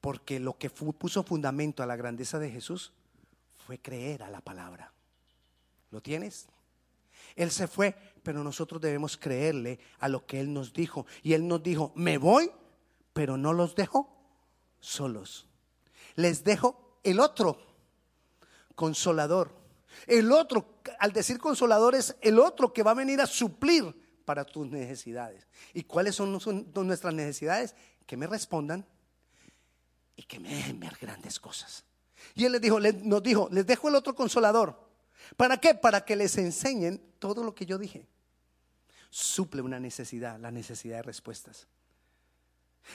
Porque 0.00 0.40
lo 0.40 0.58
que 0.58 0.70
puso 0.70 1.22
fundamento 1.22 1.82
a 1.82 1.86
la 1.86 1.96
grandeza 1.96 2.38
de 2.38 2.50
Jesús 2.50 2.92
fue 3.66 3.78
creer 3.78 4.22
a 4.22 4.30
la 4.30 4.40
palabra. 4.40 4.92
¿Lo 5.90 6.00
tienes? 6.00 6.48
Él 7.36 7.50
se 7.50 7.68
fue, 7.68 7.94
pero 8.22 8.42
nosotros 8.42 8.80
debemos 8.80 9.16
creerle 9.16 9.78
a 10.00 10.08
lo 10.08 10.26
que 10.26 10.40
Él 10.40 10.52
nos 10.52 10.72
dijo. 10.72 11.06
Y 11.22 11.34
Él 11.34 11.46
nos 11.46 11.62
dijo, 11.62 11.92
me 11.94 12.18
voy, 12.18 12.50
pero 13.12 13.36
no 13.36 13.52
los 13.52 13.74
dejo 13.74 14.12
solos. 14.80 15.46
Les 16.16 16.44
dejo 16.44 16.98
el 17.04 17.20
otro 17.20 17.58
consolador. 18.74 19.52
El 20.06 20.32
otro, 20.32 20.80
al 20.98 21.12
decir 21.12 21.38
consolador, 21.38 21.94
es 21.94 22.16
el 22.20 22.38
otro 22.38 22.72
que 22.72 22.82
va 22.82 22.92
a 22.92 22.94
venir 22.94 23.20
a 23.20 23.26
suplir 23.26 24.01
para 24.24 24.44
tus 24.44 24.66
necesidades. 24.68 25.46
¿Y 25.74 25.84
cuáles 25.84 26.14
son, 26.14 26.32
nuestras 26.32 27.14
necesidades? 27.14 27.74
Que 28.06 28.16
me 28.16 28.26
respondan 28.26 28.86
y 30.16 30.22
que 30.22 30.40
me 30.40 30.54
dejen 30.54 30.80
ver 30.80 30.96
grandes 31.00 31.38
cosas. 31.38 31.84
Y 32.34 32.44
él 32.44 32.52
les 32.52 32.60
dijo, 32.60 32.78
nos 32.80 33.22
dijo, 33.22 33.48
les 33.50 33.66
dejo 33.66 33.88
el 33.88 33.94
otro 33.94 34.14
consolador. 34.14 34.88
¿Para 35.36 35.56
qué? 35.58 35.74
Para 35.74 36.04
que 36.04 36.16
les 36.16 36.36
enseñen 36.38 37.02
todo 37.18 37.42
lo 37.44 37.54
que 37.54 37.66
yo 37.66 37.78
dije. 37.78 38.06
Suple 39.10 39.62
una 39.62 39.78
necesidad, 39.78 40.38
la 40.38 40.50
necesidad 40.50 40.96
de 40.96 41.02
respuestas. 41.02 41.66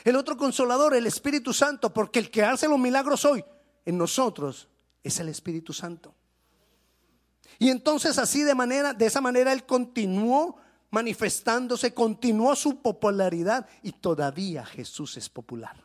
El 0.04 0.16
otro 0.16 0.38
consolador, 0.38 0.96
el 0.96 1.08
Espíritu 1.08 1.54
Santo, 1.54 1.94
porque 1.94 2.20
el 2.20 2.30
que 2.32 2.44
hace 2.44 2.68
los 2.68 2.80
milagros 2.80 3.24
hoy 3.26 3.44
en 3.86 3.98
nosotros 3.98 4.68
es 5.04 5.20
el 5.20 5.30
Espíritu 5.30 5.74
Santo. 5.74 6.14
Y 7.60 7.70
entonces 7.70 8.18
así 8.18 8.44
de 8.44 8.56
manera, 8.56 8.94
de 8.94 9.06
esa 9.06 9.22
manera 9.22 9.52
él 9.52 9.66
continuó 9.66 10.58
manifestándose, 10.90 11.94
continuó 11.94 12.56
su 12.56 12.82
popularidad 12.82 13.68
y 13.84 13.92
todavía 13.92 14.66
Jesús 14.66 15.18
es 15.18 15.30
popular. 15.30 15.84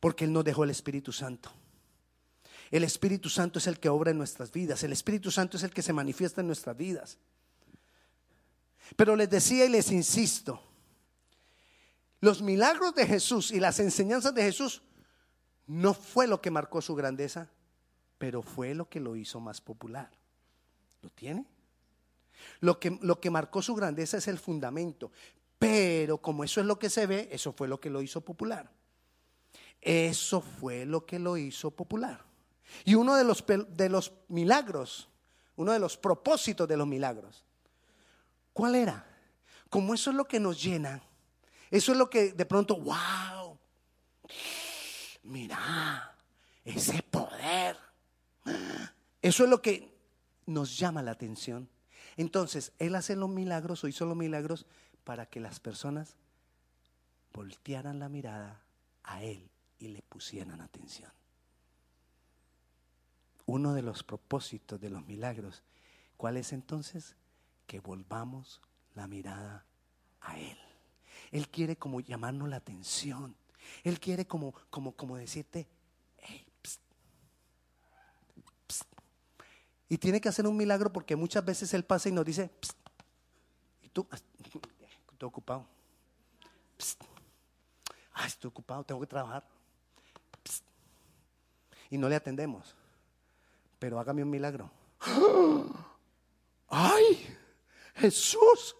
Porque 0.00 0.24
él 0.24 0.32
no 0.32 0.42
dejó 0.42 0.64
el 0.64 0.70
Espíritu 0.70 1.12
Santo. 1.12 1.50
El 2.70 2.84
Espíritu 2.84 3.28
Santo 3.28 3.58
es 3.58 3.66
el 3.66 3.78
que 3.78 3.88
obra 3.88 4.10
en 4.10 4.18
nuestras 4.18 4.52
vidas. 4.52 4.82
El 4.82 4.92
Espíritu 4.92 5.30
Santo 5.30 5.56
es 5.56 5.62
el 5.62 5.70
que 5.70 5.82
se 5.82 5.92
manifiesta 5.92 6.40
en 6.40 6.48
nuestras 6.48 6.76
vidas. 6.76 7.18
Pero 8.96 9.16
les 9.16 9.30
decía 9.30 9.64
y 9.64 9.68
les 9.68 9.90
insisto, 9.90 10.60
los 12.20 12.42
milagros 12.42 12.94
de 12.94 13.06
Jesús 13.06 13.50
y 13.50 13.60
las 13.60 13.78
enseñanzas 13.80 14.34
de 14.34 14.42
Jesús 14.42 14.82
no 15.66 15.94
fue 15.94 16.26
lo 16.26 16.40
que 16.40 16.50
marcó 16.50 16.80
su 16.80 16.94
grandeza, 16.94 17.48
pero 18.18 18.42
fue 18.42 18.74
lo 18.74 18.88
que 18.88 19.00
lo 19.00 19.16
hizo 19.16 19.40
más 19.40 19.60
popular. 19.60 20.10
¿Lo 21.02 21.10
tiene? 21.10 21.46
Lo 22.60 22.78
que, 22.78 22.98
lo 23.02 23.20
que 23.20 23.30
marcó 23.30 23.62
su 23.62 23.74
grandeza 23.74 24.18
es 24.18 24.28
el 24.28 24.38
fundamento, 24.38 25.10
pero 25.58 26.18
como 26.18 26.44
eso 26.44 26.60
es 26.60 26.66
lo 26.66 26.78
que 26.78 26.90
se 26.90 27.06
ve, 27.06 27.28
eso 27.32 27.52
fue 27.52 27.68
lo 27.68 27.80
que 27.80 27.90
lo 27.90 28.02
hizo 28.02 28.20
popular. 28.20 28.70
Eso 29.80 30.40
fue 30.40 30.84
lo 30.84 31.06
que 31.06 31.18
lo 31.18 31.36
hizo 31.36 31.70
popular. 31.70 32.24
Y 32.84 32.94
uno 32.94 33.14
de 33.14 33.24
los, 33.24 33.44
de 33.46 33.88
los 33.88 34.12
milagros, 34.28 35.08
uno 35.56 35.72
de 35.72 35.78
los 35.78 35.96
propósitos 35.96 36.66
de 36.68 36.76
los 36.76 36.86
milagros, 36.86 37.44
¿cuál 38.52 38.74
era? 38.74 39.06
Como 39.70 39.94
eso 39.94 40.10
es 40.10 40.16
lo 40.16 40.26
que 40.26 40.40
nos 40.40 40.62
llena, 40.62 41.02
eso 41.70 41.92
es 41.92 41.98
lo 41.98 42.10
que 42.10 42.32
de 42.32 42.46
pronto, 42.46 42.76
wow, 42.76 43.58
mira, 45.22 46.16
ese 46.64 47.02
poder. 47.02 47.76
Eso 49.22 49.44
es 49.44 49.50
lo 49.50 49.60
que 49.60 49.96
nos 50.46 50.76
llama 50.78 51.02
la 51.02 51.12
atención. 51.12 51.68
Entonces, 52.16 52.72
Él 52.78 52.94
hace 52.94 53.16
los 53.16 53.28
milagros 53.28 53.84
o 53.84 53.88
hizo 53.88 54.06
los 54.06 54.16
milagros 54.16 54.66
para 55.04 55.26
que 55.26 55.40
las 55.40 55.60
personas 55.60 56.16
voltearan 57.32 57.98
la 57.98 58.08
mirada 58.08 58.62
a 59.04 59.22
Él 59.22 59.48
y 59.78 59.88
le 59.88 60.02
pusieran 60.02 60.60
atención. 60.60 61.10
Uno 63.44 63.74
de 63.74 63.82
los 63.82 64.02
propósitos 64.02 64.80
de 64.80 64.90
los 64.90 65.06
milagros, 65.06 65.62
¿cuál 66.16 66.36
es 66.36 66.52
entonces? 66.52 67.14
Que 67.66 67.80
volvamos 67.80 68.60
la 68.94 69.06
mirada 69.06 69.64
a 70.20 70.38
Él. 70.38 70.58
Él 71.30 71.48
quiere 71.48 71.76
como 71.76 72.00
llamarnos 72.00 72.48
la 72.48 72.56
atención. 72.56 73.36
Él 73.84 74.00
quiere 74.00 74.26
como, 74.26 74.54
como, 74.70 74.92
como 74.92 75.16
decirte, 75.16 75.68
Y 79.88 79.98
tiene 79.98 80.20
que 80.20 80.28
hacer 80.28 80.46
un 80.46 80.56
milagro 80.56 80.92
porque 80.92 81.14
muchas 81.14 81.44
veces 81.44 81.72
Él 81.74 81.84
pasa 81.84 82.08
y 82.08 82.12
nos 82.12 82.24
dice, 82.24 82.50
y 83.82 83.88
tú, 83.88 84.06
estoy 84.10 85.26
ocupado. 85.26 85.66
Ay, 88.12 88.28
estoy 88.28 88.48
ocupado, 88.48 88.84
tengo 88.84 89.00
que 89.00 89.06
trabajar. 89.06 89.46
Y 91.90 91.98
no 91.98 92.08
le 92.08 92.16
atendemos. 92.16 92.74
Pero 93.78 94.00
hágame 94.00 94.22
un 94.22 94.30
milagro. 94.30 94.70
¡Ay! 96.68 97.36
Jesús. 97.94 98.76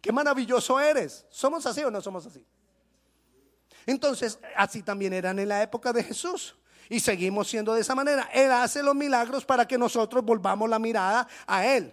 Qué 0.00 0.12
maravilloso 0.12 0.78
eres. 0.78 1.26
¿Somos 1.30 1.64
así 1.66 1.82
o 1.82 1.90
no 1.90 2.00
somos 2.00 2.26
así? 2.26 2.44
Entonces, 3.86 4.38
así 4.56 4.82
también 4.82 5.12
eran 5.12 5.38
en 5.38 5.48
la 5.48 5.62
época 5.62 5.92
de 5.92 6.04
Jesús. 6.04 6.56
Y 6.88 7.00
seguimos 7.00 7.48
siendo 7.48 7.74
de 7.74 7.80
esa 7.80 7.94
manera. 7.94 8.28
Él 8.32 8.50
hace 8.50 8.82
los 8.82 8.94
milagros 8.94 9.44
para 9.44 9.66
que 9.66 9.78
nosotros 9.78 10.24
volvamos 10.24 10.68
la 10.68 10.78
mirada 10.78 11.28
a 11.46 11.66
Él. 11.66 11.92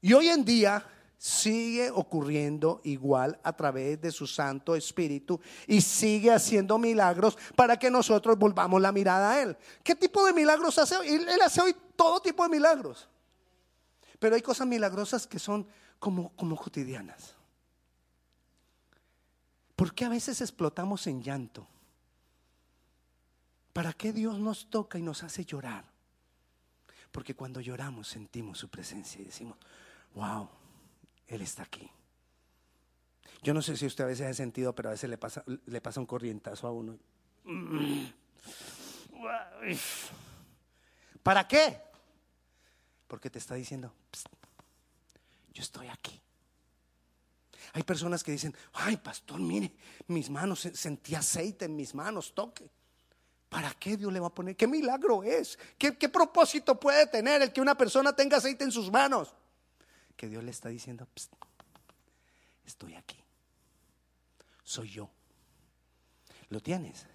Y 0.00 0.12
hoy 0.12 0.28
en 0.28 0.44
día 0.44 0.84
sigue 1.16 1.90
ocurriendo 1.90 2.82
igual 2.84 3.40
a 3.42 3.54
través 3.54 3.98
de 3.98 4.12
su 4.12 4.26
Santo 4.26 4.76
Espíritu 4.76 5.40
y 5.66 5.80
sigue 5.80 6.30
haciendo 6.30 6.78
milagros 6.78 7.38
para 7.56 7.78
que 7.78 7.90
nosotros 7.90 8.38
volvamos 8.38 8.80
la 8.82 8.92
mirada 8.92 9.32
a 9.32 9.42
Él. 9.42 9.56
¿Qué 9.82 9.94
tipo 9.94 10.26
de 10.26 10.34
milagros 10.34 10.78
hace 10.78 10.96
hoy? 10.96 11.08
Él 11.08 11.40
hace 11.42 11.62
hoy 11.62 11.74
todo 11.96 12.20
tipo 12.20 12.42
de 12.42 12.50
milagros. 12.50 13.08
Pero 14.18 14.34
hay 14.34 14.42
cosas 14.42 14.66
milagrosas 14.66 15.26
que 15.26 15.38
son 15.38 15.66
como, 15.98 16.30
como 16.36 16.56
cotidianas. 16.56 17.34
¿Por 19.74 19.94
qué 19.94 20.04
a 20.04 20.08
veces 20.08 20.40
explotamos 20.40 21.06
en 21.06 21.22
llanto? 21.22 21.66
¿Para 23.74 23.92
qué 23.92 24.12
Dios 24.12 24.38
nos 24.38 24.70
toca 24.70 24.98
y 24.98 25.02
nos 25.02 25.24
hace 25.24 25.44
llorar? 25.44 25.84
Porque 27.10 27.34
cuando 27.34 27.60
lloramos 27.60 28.06
sentimos 28.06 28.56
su 28.56 28.68
presencia 28.68 29.20
y 29.20 29.24
decimos, 29.24 29.58
wow, 30.14 30.48
Él 31.26 31.42
está 31.42 31.64
aquí. 31.64 31.90
Yo 33.42 33.52
no 33.52 33.60
sé 33.60 33.76
si 33.76 33.84
usted 33.84 34.04
a 34.04 34.06
veces 34.06 34.30
ha 34.30 34.32
sentido, 34.32 34.76
pero 34.76 34.90
a 34.90 34.92
veces 34.92 35.10
le 35.10 35.18
pasa, 35.18 35.42
le 35.46 35.80
pasa 35.80 35.98
un 35.98 36.06
corrientazo 36.06 36.68
a 36.68 36.70
uno. 36.70 36.96
¿Para 41.24 41.48
qué? 41.48 41.80
Porque 43.08 43.28
te 43.28 43.40
está 43.40 43.56
diciendo, 43.56 43.92
yo 45.52 45.62
estoy 45.62 45.88
aquí. 45.88 46.20
Hay 47.72 47.82
personas 47.82 48.22
que 48.22 48.30
dicen, 48.30 48.54
ay 48.74 48.98
pastor, 48.98 49.40
mire, 49.40 49.72
mis 50.06 50.30
manos, 50.30 50.60
sentí 50.60 51.16
aceite 51.16 51.64
en 51.64 51.74
mis 51.74 51.92
manos, 51.92 52.32
toque. 52.32 52.70
¿Para 53.54 53.72
qué 53.74 53.96
Dios 53.96 54.12
le 54.12 54.18
va 54.18 54.26
a 54.26 54.34
poner? 54.34 54.56
¿Qué 54.56 54.66
milagro 54.66 55.22
es? 55.22 55.56
¿Qué, 55.78 55.92
propósito 56.08 56.80
puede 56.80 57.06
tener 57.06 57.40
el 57.40 57.52
que 57.52 57.60
una 57.60 57.76
persona 57.76 58.12
tenga 58.12 58.38
aceite 58.38 58.64
en 58.64 58.72
sus 58.72 58.90
manos? 58.90 59.32
Que 60.16 60.28
Dios 60.28 60.42
le 60.42 60.50
está 60.50 60.70
diciendo, 60.70 61.06
estoy 62.66 62.96
aquí. 62.96 63.22
Soy 64.64 64.90
yo. 64.90 65.08
¿Lo 66.48 66.58
tienes? 66.58 67.06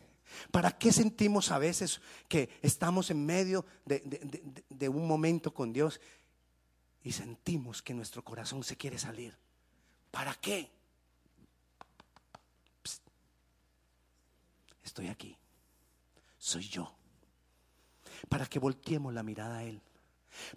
¿Para 0.50 0.72
qué 0.72 0.94
sentimos 0.94 1.52
a 1.52 1.60
veces 1.60 2.00
que 2.30 2.50
estamos 2.62 3.12
en 3.12 3.26
medio 3.26 3.66
de, 3.84 4.88
un 4.88 5.06
momento 5.06 5.54
con 5.54 5.74
Dios 5.74 6.00
y 7.04 7.12
sentimos 7.12 7.82
que 7.82 7.94
nuestro 7.94 8.24
corazón 8.24 8.64
se 8.64 8.78
quiere 8.78 8.98
salir? 8.98 9.38
¿Para 10.10 10.34
qué? 10.36 10.72
Estoy 14.86 15.10
aquí 15.10 15.39
soy 16.40 16.68
yo. 16.68 16.92
Para 18.28 18.46
que 18.48 18.58
volteemos 18.58 19.14
la 19.14 19.22
mirada 19.22 19.58
a 19.58 19.64
Él. 19.64 19.82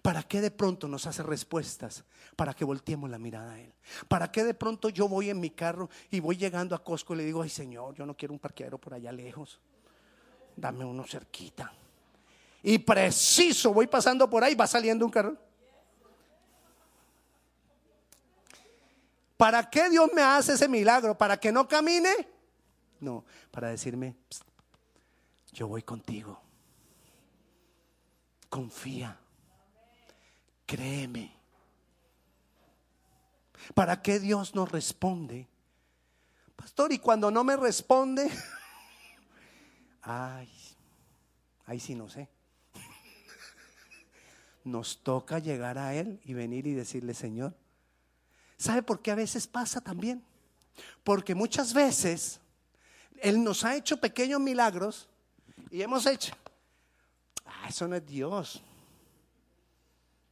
¿Para 0.00 0.22
qué 0.22 0.40
de 0.40 0.50
pronto 0.50 0.88
nos 0.88 1.06
hace 1.06 1.22
respuestas? 1.22 2.04
Para 2.36 2.54
que 2.54 2.64
volteemos 2.64 3.10
la 3.10 3.18
mirada 3.18 3.52
a 3.52 3.60
Él. 3.60 3.72
¿Para 4.08 4.30
qué 4.30 4.44
de 4.44 4.54
pronto 4.54 4.88
yo 4.88 5.08
voy 5.08 5.30
en 5.30 5.40
mi 5.40 5.50
carro 5.50 5.90
y 6.10 6.20
voy 6.20 6.36
llegando 6.36 6.74
a 6.74 6.82
Costco 6.82 7.14
y 7.14 7.18
le 7.18 7.24
digo, 7.24 7.42
ay 7.42 7.50
Señor, 7.50 7.94
yo 7.94 8.06
no 8.06 8.16
quiero 8.16 8.32
un 8.32 8.40
parqueadero 8.40 8.78
por 8.78 8.94
allá 8.94 9.12
lejos. 9.12 9.60
Dame 10.56 10.84
uno 10.84 11.04
cerquita. 11.06 11.72
Y 12.62 12.78
preciso, 12.78 13.72
voy 13.72 13.86
pasando 13.86 14.28
por 14.30 14.44
ahí, 14.44 14.54
va 14.54 14.66
saliendo 14.66 15.04
un 15.04 15.10
carro. 15.10 15.36
¿Para 19.36 19.68
qué 19.68 19.90
Dios 19.90 20.08
me 20.14 20.22
hace 20.22 20.52
ese 20.52 20.68
milagro? 20.68 21.18
¿Para 21.18 21.36
que 21.40 21.50
no 21.50 21.66
camine? 21.66 22.28
No, 23.00 23.24
para 23.50 23.70
decirme, 23.70 24.14
yo 25.52 25.68
voy 25.68 25.82
contigo. 25.82 26.40
Confía. 28.49 29.18
Créeme. 30.66 31.37
¿Para 33.75 34.02
qué 34.02 34.18
Dios 34.18 34.54
nos 34.54 34.71
responde? 34.73 35.49
Pastor, 36.56 36.92
y 36.92 36.99
cuando 36.99 37.30
no 37.30 37.44
me 37.44 37.56
responde, 37.56 38.30
ay, 40.02 40.49
ahí 41.66 41.78
sí 41.78 41.94
no 41.94 42.09
sé. 42.09 42.28
Nos 44.64 45.02
toca 45.02 45.38
llegar 45.38 45.78
a 45.78 45.94
Él 45.94 46.21
y 46.25 46.35
venir 46.35 46.66
y 46.66 46.73
decirle, 46.73 47.14
Señor, 47.14 47.54
¿sabe 48.56 48.82
por 48.82 49.02
qué 49.02 49.11
a 49.11 49.16
veces 49.16 49.47
pasa 49.47 49.80
también? 49.80 50.25
Porque 51.04 51.35
muchas 51.35 51.75
veces 51.75 52.40
Él 53.21 53.42
nos 53.42 53.64
ha 53.64 53.76
hecho 53.76 53.99
pequeños 53.99 54.40
milagros 54.40 55.09
y 55.72 55.80
hemos 55.80 56.04
hecho, 56.04 56.34
ah, 57.46 57.66
eso 57.66 57.88
no 57.88 57.96
es 57.96 58.04
Dios. 58.04 58.62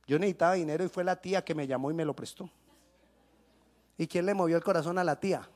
Yo 0.07 0.19
necesitaba 0.19 0.53
dinero 0.53 0.85
y 0.85 0.89
fue 0.89 1.03
la 1.03 1.17
tía 1.17 1.43
que 1.43 1.55
me 1.55 1.67
llamó 1.67 1.91
y 1.91 1.95
me 1.95 2.05
lo 2.05 2.15
prestó. 2.15 2.51
¿Y 3.97 4.07
quién 4.07 4.27
le 4.27 4.35
movió 4.35 4.59
el 4.59 4.63
corazón 4.63 4.99
a 4.99 5.05
la 5.05 5.19
tía? 5.19 5.49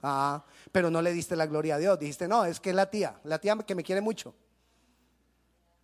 Ah, 0.00 0.44
pero 0.70 0.92
no 0.92 1.02
le 1.02 1.12
diste 1.12 1.34
la 1.34 1.46
gloria 1.46 1.74
a 1.74 1.78
Dios. 1.78 1.98
Dijiste, 1.98 2.28
no, 2.28 2.44
es 2.44 2.60
que 2.60 2.70
es 2.70 2.76
la 2.76 2.88
tía, 2.88 3.20
la 3.24 3.40
tía 3.40 3.56
que 3.58 3.74
me 3.74 3.82
quiere 3.82 4.00
mucho. 4.00 4.32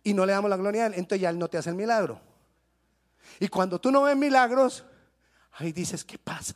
Y 0.03 0.13
no 0.13 0.25
le 0.25 0.31
damos 0.31 0.49
la 0.49 0.55
gloria 0.55 0.85
a 0.85 0.87
él, 0.87 0.93
entonces 0.93 1.19
ya 1.19 1.29
él 1.29 1.37
no 1.37 1.49
te 1.49 1.57
hace 1.57 1.69
el 1.69 1.75
milagro. 1.75 2.21
Y 3.41 3.49
cuando 3.49 3.77
tú 3.77 3.91
no 3.91 4.03
ves 4.03 4.15
milagros, 4.15 4.85
ahí 5.51 5.73
dices, 5.73 6.05
¿qué 6.05 6.17
pasa? 6.17 6.55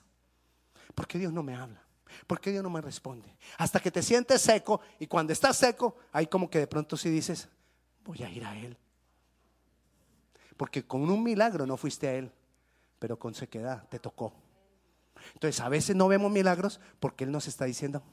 ¿Por 0.95 1.05
qué 1.05 1.19
Dios 1.19 1.33
no 1.33 1.43
me 1.43 1.53
habla? 1.53 1.83
¿Por 2.27 2.39
qué 2.39 2.51
Dios 2.51 2.63
no 2.63 2.69
me 2.69 2.81
responde? 2.81 3.35
Hasta 3.57 3.79
que 3.79 3.91
te 3.91 4.01
sientes 4.01 4.41
seco 4.41 4.81
y 4.99 5.07
cuando 5.07 5.33
estás 5.33 5.57
seco, 5.57 5.95
ahí 6.11 6.27
como 6.27 6.49
que 6.49 6.59
de 6.59 6.67
pronto 6.67 6.97
sí 6.97 7.09
dices, 7.09 7.47
voy 8.03 8.23
a 8.23 8.29
ir 8.29 8.45
a 8.45 8.57
Él. 8.57 8.77
Porque 10.57 10.85
con 10.85 11.09
un 11.09 11.23
milagro 11.23 11.65
no 11.65 11.77
fuiste 11.77 12.07
a 12.07 12.13
Él, 12.13 12.31
pero 12.99 13.17
con 13.17 13.33
sequedad 13.33 13.87
te 13.89 13.99
tocó. 13.99 14.33
Entonces 15.33 15.59
a 15.61 15.69
veces 15.69 15.95
no 15.95 16.07
vemos 16.07 16.31
milagros 16.31 16.79
porque 16.99 17.23
Él 17.23 17.31
nos 17.31 17.47
está 17.47 17.65
diciendo, 17.65 18.03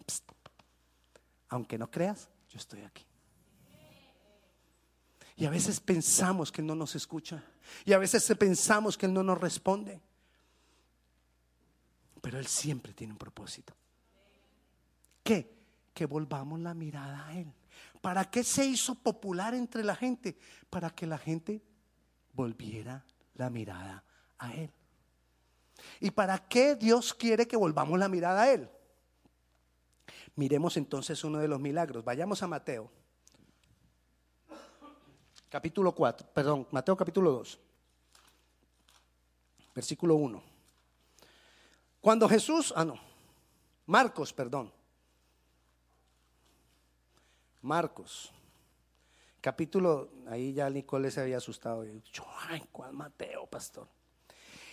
aunque 1.48 1.78
no 1.78 1.90
creas, 1.90 2.28
yo 2.48 2.58
estoy 2.58 2.82
aquí. 2.82 3.04
Y 5.36 5.46
a 5.46 5.50
veces 5.50 5.78
pensamos 5.78 6.50
que 6.50 6.62
no 6.62 6.74
nos 6.74 6.96
escucha. 6.96 7.44
Y 7.84 7.92
a 7.92 7.98
veces 7.98 8.26
pensamos 8.36 8.98
que 8.98 9.06
Él 9.06 9.14
no 9.14 9.22
nos 9.22 9.40
responde. 9.40 10.00
Pero 12.20 12.38
Él 12.40 12.46
siempre 12.48 12.92
tiene 12.92 13.12
un 13.12 13.18
propósito. 13.18 13.72
¿Qué? 15.28 15.46
Que 15.92 16.06
volvamos 16.06 16.58
la 16.60 16.72
mirada 16.72 17.26
a 17.26 17.38
Él. 17.38 17.52
¿Para 18.00 18.30
qué 18.30 18.42
se 18.42 18.64
hizo 18.64 18.94
popular 18.94 19.52
entre 19.52 19.84
la 19.84 19.94
gente? 19.94 20.38
Para 20.70 20.88
que 20.88 21.06
la 21.06 21.18
gente 21.18 21.62
volviera 22.32 23.04
la 23.34 23.50
mirada 23.50 24.02
a 24.38 24.54
Él. 24.54 24.72
¿Y 26.00 26.12
para 26.12 26.48
qué 26.48 26.76
Dios 26.76 27.12
quiere 27.12 27.46
que 27.46 27.58
volvamos 27.58 27.98
la 27.98 28.08
mirada 28.08 28.44
a 28.44 28.52
Él? 28.54 28.70
Miremos 30.34 30.78
entonces 30.78 31.22
uno 31.24 31.40
de 31.40 31.48
los 31.48 31.60
milagros. 31.60 32.02
Vayamos 32.02 32.42
a 32.42 32.46
Mateo. 32.46 32.90
Capítulo 35.50 35.94
4, 35.94 36.26
perdón, 36.32 36.66
Mateo 36.70 36.96
capítulo 36.96 37.32
2. 37.32 37.60
Versículo 39.74 40.14
1. 40.14 40.42
Cuando 42.00 42.26
Jesús, 42.30 42.72
ah 42.74 42.86
no, 42.86 42.98
Marcos, 43.84 44.32
perdón. 44.32 44.77
Marcos 47.62 48.32
capítulo, 49.40 50.10
ahí 50.28 50.52
ya 50.52 50.68
Nicole 50.68 51.10
se 51.10 51.20
había 51.20 51.38
asustado. 51.38 51.84
Yo, 52.12 52.24
ay, 52.48 52.62
¿cuál 52.72 52.92
Mateo, 52.92 53.46
pastor? 53.46 53.88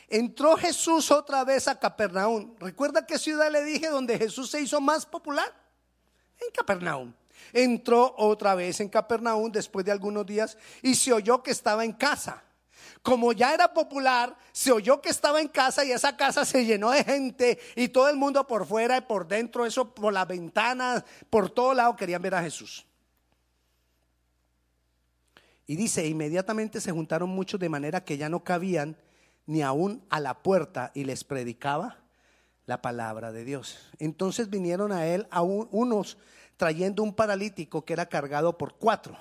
Entró 0.07 0.55
Jesús 0.57 1.11
otra 1.11 1.43
vez 1.43 1.67
a 1.67 1.79
Capernaum. 1.79 2.55
¿Recuerda 2.59 3.05
qué 3.05 3.17
ciudad 3.17 3.51
le 3.51 3.63
dije 3.63 3.87
donde 3.87 4.17
Jesús 4.17 4.51
se 4.51 4.61
hizo 4.61 4.79
más 4.79 5.05
popular? 5.05 5.51
En 6.39 6.51
Capernaum. 6.51 7.13
Entró 7.53 8.13
otra 8.17 8.53
vez 8.53 8.79
en 8.79 8.89
Capernaum 8.89 9.51
después 9.51 9.85
de 9.85 9.91
algunos 9.91 10.25
días 10.25 10.57
y 10.81 10.95
se 10.95 11.13
oyó 11.13 11.41
que 11.41 11.51
estaba 11.51 11.85
en 11.85 11.93
casa. 11.93 12.43
Como 13.01 13.33
ya 13.33 13.53
era 13.53 13.73
popular, 13.73 14.35
se 14.51 14.71
oyó 14.71 15.01
que 15.01 15.09
estaba 15.09 15.41
en 15.41 15.47
casa 15.47 15.83
y 15.85 15.91
esa 15.91 16.15
casa 16.15 16.45
se 16.45 16.65
llenó 16.65 16.91
de 16.91 17.03
gente 17.03 17.59
y 17.75 17.89
todo 17.89 18.09
el 18.09 18.15
mundo 18.15 18.45
por 18.47 18.65
fuera 18.65 18.97
y 18.97 19.01
por 19.01 19.27
dentro, 19.27 19.65
eso 19.65 19.93
por 19.93 20.13
las 20.13 20.27
ventanas, 20.27 21.03
por 21.29 21.49
todo 21.49 21.73
lado 21.73 21.95
querían 21.95 22.21
ver 22.21 22.35
a 22.35 22.43
Jesús. 22.43 22.85
Y 25.67 25.75
dice, 25.75 26.05
inmediatamente 26.07 26.79
se 26.79 26.91
juntaron 26.91 27.29
muchos 27.29 27.59
de 27.59 27.69
manera 27.69 28.03
que 28.03 28.17
ya 28.17 28.29
no 28.29 28.43
cabían 28.43 28.97
ni 29.47 29.61
aún 29.61 30.03
a 30.09 30.19
la 30.19 30.41
puerta 30.41 30.91
y 30.93 31.03
les 31.03 31.23
predicaba 31.23 31.97
la 32.65 32.81
palabra 32.81 33.31
de 33.31 33.43
Dios. 33.43 33.77
Entonces 33.99 34.49
vinieron 34.49 34.91
a 34.91 35.07
él 35.07 35.27
unos 35.71 36.17
trayendo 36.57 37.03
un 37.03 37.13
paralítico 37.13 37.83
que 37.83 37.93
era 37.93 38.07
cargado 38.07 38.57
por 38.57 38.75
cuatro. 38.75 39.17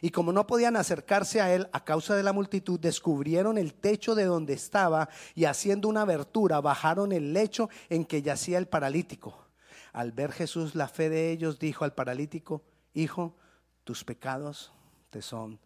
Y 0.00 0.10
como 0.10 0.32
no 0.32 0.46
podían 0.46 0.76
acercarse 0.76 1.40
a 1.40 1.54
él 1.54 1.68
a 1.72 1.84
causa 1.84 2.16
de 2.16 2.22
la 2.22 2.32
multitud, 2.32 2.80
descubrieron 2.80 3.58
el 3.58 3.74
techo 3.74 4.14
de 4.14 4.24
donde 4.24 4.54
estaba 4.54 5.08
y 5.34 5.44
haciendo 5.44 5.88
una 5.88 6.02
abertura 6.02 6.60
bajaron 6.60 7.12
el 7.12 7.32
lecho 7.32 7.68
en 7.88 8.04
que 8.04 8.22
yacía 8.22 8.58
el 8.58 8.66
paralítico. 8.66 9.46
Al 9.92 10.12
ver 10.12 10.32
Jesús 10.32 10.74
la 10.74 10.88
fe 10.88 11.10
de 11.10 11.30
ellos, 11.30 11.58
dijo 11.58 11.84
al 11.84 11.94
paralítico, 11.94 12.62
Hijo, 12.94 13.36
tus 13.84 14.04
pecados 14.04 14.72
te 15.10 15.22
son 15.22 15.58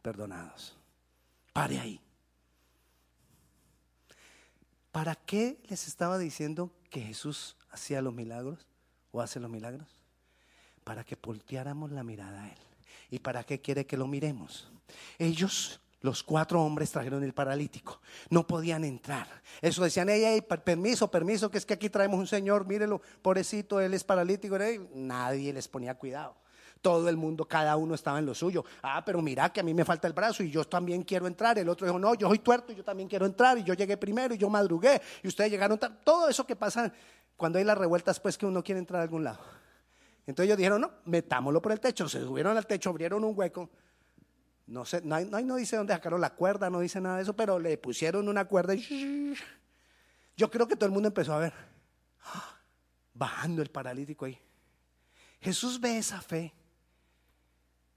perdonados. 0.00 0.76
Pare 1.52 1.78
ahí. 1.78 2.00
¿Para 4.90 5.14
qué 5.14 5.58
les 5.68 5.88
estaba 5.88 6.18
diciendo 6.18 6.70
que 6.90 7.00
Jesús 7.00 7.56
hacía 7.70 8.02
los 8.02 8.12
milagros 8.12 8.66
o 9.10 9.20
hace 9.20 9.40
los 9.40 9.50
milagros? 9.50 9.88
Para 10.84 11.04
que 11.04 11.16
volteáramos 11.20 11.92
la 11.92 12.02
mirada 12.02 12.44
a 12.44 12.48
Él. 12.48 12.71
¿Y 13.12 13.18
para 13.18 13.44
qué 13.44 13.60
quiere 13.60 13.84
que 13.84 13.98
lo 13.98 14.06
miremos? 14.06 14.72
Ellos, 15.18 15.78
los 16.00 16.22
cuatro 16.22 16.62
hombres, 16.62 16.90
trajeron 16.90 17.22
el 17.22 17.34
paralítico. 17.34 18.00
No 18.30 18.46
podían 18.46 18.84
entrar. 18.84 19.28
Eso 19.60 19.84
decían, 19.84 20.08
ey, 20.08 20.40
permiso, 20.40 21.10
permiso, 21.10 21.50
que 21.50 21.58
es 21.58 21.66
que 21.66 21.74
aquí 21.74 21.90
traemos 21.90 22.18
un 22.18 22.26
señor, 22.26 22.66
mírelo, 22.66 23.02
pobrecito, 23.20 23.82
él 23.82 23.92
es 23.92 24.02
paralítico. 24.02 24.56
Nadie 24.94 25.52
les 25.52 25.68
ponía 25.68 25.94
cuidado 25.94 26.36
todo 26.80 27.08
el 27.08 27.16
mundo, 27.16 27.44
cada 27.44 27.76
uno 27.76 27.94
estaba 27.94 28.18
en 28.18 28.26
lo 28.26 28.34
suyo. 28.34 28.64
Ah, 28.82 29.04
pero 29.04 29.22
mira 29.22 29.52
que 29.52 29.60
a 29.60 29.62
mí 29.62 29.72
me 29.72 29.84
falta 29.84 30.08
el 30.08 30.14
brazo 30.14 30.42
y 30.42 30.50
yo 30.50 30.64
también 30.64 31.02
quiero 31.02 31.26
entrar. 31.26 31.56
El 31.58 31.68
otro 31.68 31.86
dijo, 31.86 31.98
no, 31.98 32.14
yo 32.14 32.28
soy 32.28 32.40
tuerto 32.40 32.72
y 32.72 32.76
yo 32.76 32.82
también 32.82 33.10
quiero 33.10 33.26
entrar. 33.26 33.56
Y 33.58 33.62
yo 33.62 33.74
llegué 33.74 33.96
primero 33.98 34.34
y 34.34 34.38
yo 34.38 34.50
madrugué. 34.50 35.00
Y 35.22 35.28
ustedes 35.28 35.50
llegaron 35.50 35.78
Todo 36.02 36.28
eso 36.28 36.44
que 36.44 36.56
pasa 36.56 36.92
cuando 37.36 37.58
hay 37.58 37.64
las 37.64 37.78
revueltas, 37.78 38.18
pues 38.18 38.36
que 38.36 38.46
uno 38.46 38.64
quiere 38.64 38.80
entrar 38.80 39.00
a 39.00 39.04
algún 39.04 39.22
lado. 39.22 39.61
Entonces 40.26 40.46
ellos 40.46 40.58
dijeron, 40.58 40.80
no, 40.80 40.90
metámoslo 41.04 41.60
por 41.60 41.72
el 41.72 41.80
techo. 41.80 42.08
Se 42.08 42.20
subieron 42.20 42.56
al 42.56 42.66
techo, 42.66 42.90
abrieron 42.90 43.24
un 43.24 43.36
hueco. 43.36 43.70
No 44.66 44.84
sé, 44.84 45.02
no, 45.02 45.20
no 45.20 45.56
dice 45.56 45.76
dónde 45.76 45.92
sacaron 45.92 46.20
la 46.20 46.34
cuerda, 46.34 46.70
no 46.70 46.80
dice 46.80 47.00
nada 47.00 47.16
de 47.16 47.22
eso, 47.22 47.34
pero 47.34 47.58
le 47.58 47.76
pusieron 47.78 48.28
una 48.28 48.44
cuerda 48.46 48.74
y 48.74 49.34
yo 50.36 50.50
creo 50.50 50.68
que 50.68 50.76
todo 50.76 50.86
el 50.86 50.92
mundo 50.92 51.08
empezó 51.08 51.34
a 51.34 51.38
ver, 51.38 51.52
bajando 53.14 53.60
el 53.60 53.70
paralítico 53.70 54.24
ahí. 54.24 54.38
Jesús 55.40 55.80
ve 55.80 55.98
esa 55.98 56.20
fe 56.20 56.54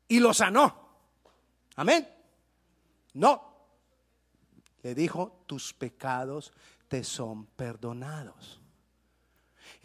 y 0.08 0.20
lo 0.20 0.34
sanó. 0.34 0.90
Amén. 1.76 2.08
No. 3.14 3.54
Le 4.82 4.96
dijo, 4.96 5.44
tus 5.46 5.74
pecados 5.74 6.52
te 6.88 7.04
son 7.04 7.46
perdonados. 7.46 8.64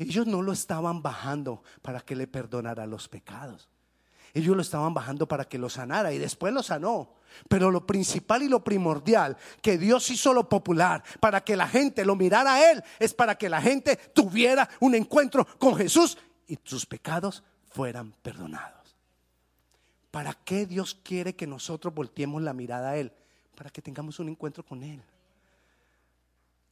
Ellos 0.00 0.26
no 0.26 0.42
lo 0.42 0.52
estaban 0.52 1.00
bajando 1.00 1.62
para 1.80 2.00
que 2.00 2.16
le 2.16 2.26
perdonara 2.26 2.86
los 2.86 3.08
pecados. 3.08 3.68
Ellos 4.34 4.56
lo 4.56 4.62
estaban 4.62 4.92
bajando 4.92 5.28
para 5.28 5.44
que 5.44 5.58
lo 5.58 5.68
sanara 5.68 6.12
y 6.12 6.18
después 6.18 6.52
lo 6.52 6.62
sanó. 6.64 7.14
Pero 7.48 7.70
lo 7.70 7.86
principal 7.86 8.42
y 8.42 8.48
lo 8.48 8.64
primordial 8.64 9.36
que 9.62 9.78
Dios 9.78 10.10
hizo 10.10 10.34
lo 10.34 10.48
popular 10.48 11.04
para 11.20 11.42
que 11.44 11.54
la 11.54 11.68
gente 11.68 12.04
lo 12.04 12.16
mirara 12.16 12.54
a 12.54 12.72
Él 12.72 12.82
es 12.98 13.14
para 13.14 13.36
que 13.36 13.48
la 13.48 13.62
gente 13.62 13.96
tuviera 13.96 14.68
un 14.80 14.96
encuentro 14.96 15.46
con 15.58 15.76
Jesús 15.76 16.18
y 16.48 16.58
sus 16.64 16.84
pecados 16.84 17.44
fueran 17.68 18.12
perdonados. 18.22 18.96
¿Para 20.10 20.32
qué 20.32 20.66
Dios 20.66 20.98
quiere 21.04 21.36
que 21.36 21.46
nosotros 21.46 21.94
volteemos 21.94 22.42
la 22.42 22.52
mirada 22.52 22.90
a 22.90 22.96
Él? 22.96 23.12
para 23.60 23.68
que 23.68 23.82
tengamos 23.82 24.18
un 24.18 24.30
encuentro 24.30 24.64
con 24.64 24.82
Él. 24.82 25.02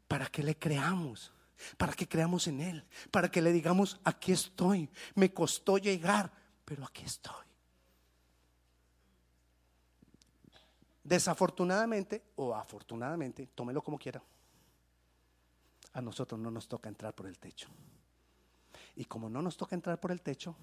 Para 0.09 0.25
que 0.25 0.43
le 0.43 0.57
creamos, 0.57 1.31
para 1.77 1.93
que 1.93 2.09
creamos 2.09 2.47
en 2.47 2.61
Él, 2.61 2.85
para 3.11 3.31
que 3.31 3.43
le 3.43 3.53
digamos, 3.53 4.01
aquí 4.05 4.33
estoy, 4.33 4.89
me 5.15 5.33
costó 5.33 5.79
llegar, 5.79 6.31
pero 6.65 6.85
aquí 6.85 7.05
estoy. 7.05 7.47
Desafortunadamente 11.03 12.23
o 12.37 12.55
afortunadamente, 12.55 13.47
tómelo 13.55 13.83
como 13.83 13.99
quiera, 13.99 14.23
a 15.95 16.01
nosotros 16.03 16.39
no 16.39 16.51
nos 16.51 16.69
toca 16.69 16.89
entrar 16.89 17.15
por 17.15 17.27
el 17.27 17.39
techo. 17.39 17.69
Y 18.95 19.05
como 19.07 19.31
no 19.31 19.41
nos 19.41 19.57
toca 19.57 19.75
entrar 19.75 19.99
por 19.99 20.13
el 20.13 20.21
techo, 20.21 20.55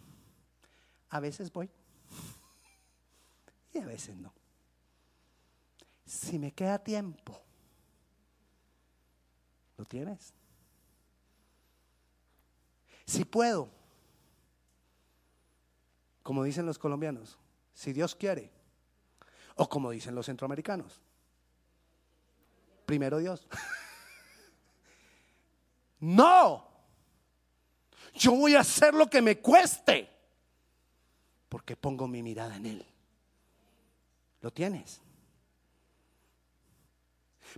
a 1.10 1.19
veces 1.19 1.51
voy 1.51 1.69
y 3.73 3.79
a 3.79 3.86
veces 3.86 4.15
no. 4.15 4.34
Si 6.05 6.38
me 6.38 6.51
queda 6.51 6.77
tiempo, 6.77 7.41
¿lo 9.77 9.86
tienes? 9.86 10.34
Si 13.06 13.24
puedo, 13.24 13.70
como 16.24 16.44
dicen 16.44 16.65
los 16.65 16.80
colombianos, 16.80 17.38
si 17.74 17.94
Dios 17.94 18.15
quiere, 18.15 18.52
o 19.56 19.70
como 19.70 19.91
dicen 19.91 20.15
los 20.15 20.26
centroamericanos, 20.26 21.02
primero 22.86 23.20
Dios. 23.20 23.48
no, 26.00 26.68
yo 28.13 28.32
voy 28.32 28.56
a 28.56 28.62
hacer 28.62 28.94
lo 28.94 29.08
que 29.08 29.22
me 29.22 29.39
cueste, 29.39 30.10
porque 31.48 31.76
pongo 31.76 32.08
mi 32.08 32.24
mirada 32.24 32.56
en 32.56 32.65
Él. 32.65 32.86
¿Lo 34.41 34.52
tienes? 34.52 35.02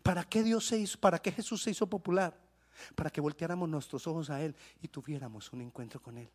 ¿Para 0.04 0.24
qué 0.24 0.44
Dios 0.44 0.66
se 0.66 0.78
hizo? 0.78 1.00
¿Para 1.00 1.20
qué 1.20 1.32
Jesús 1.32 1.64
se 1.64 1.72
hizo 1.72 1.88
popular? 1.88 2.47
Para 2.96 3.10
que 3.10 3.22
volteáramos 3.22 3.70
nuestros 3.70 4.08
ojos 4.08 4.30
a 4.30 4.42
Él 4.42 4.56
y 4.82 4.88
tuviéramos 4.88 5.52
un 5.54 5.62
encuentro 5.62 6.02
con 6.02 6.18
Él. 6.18 6.30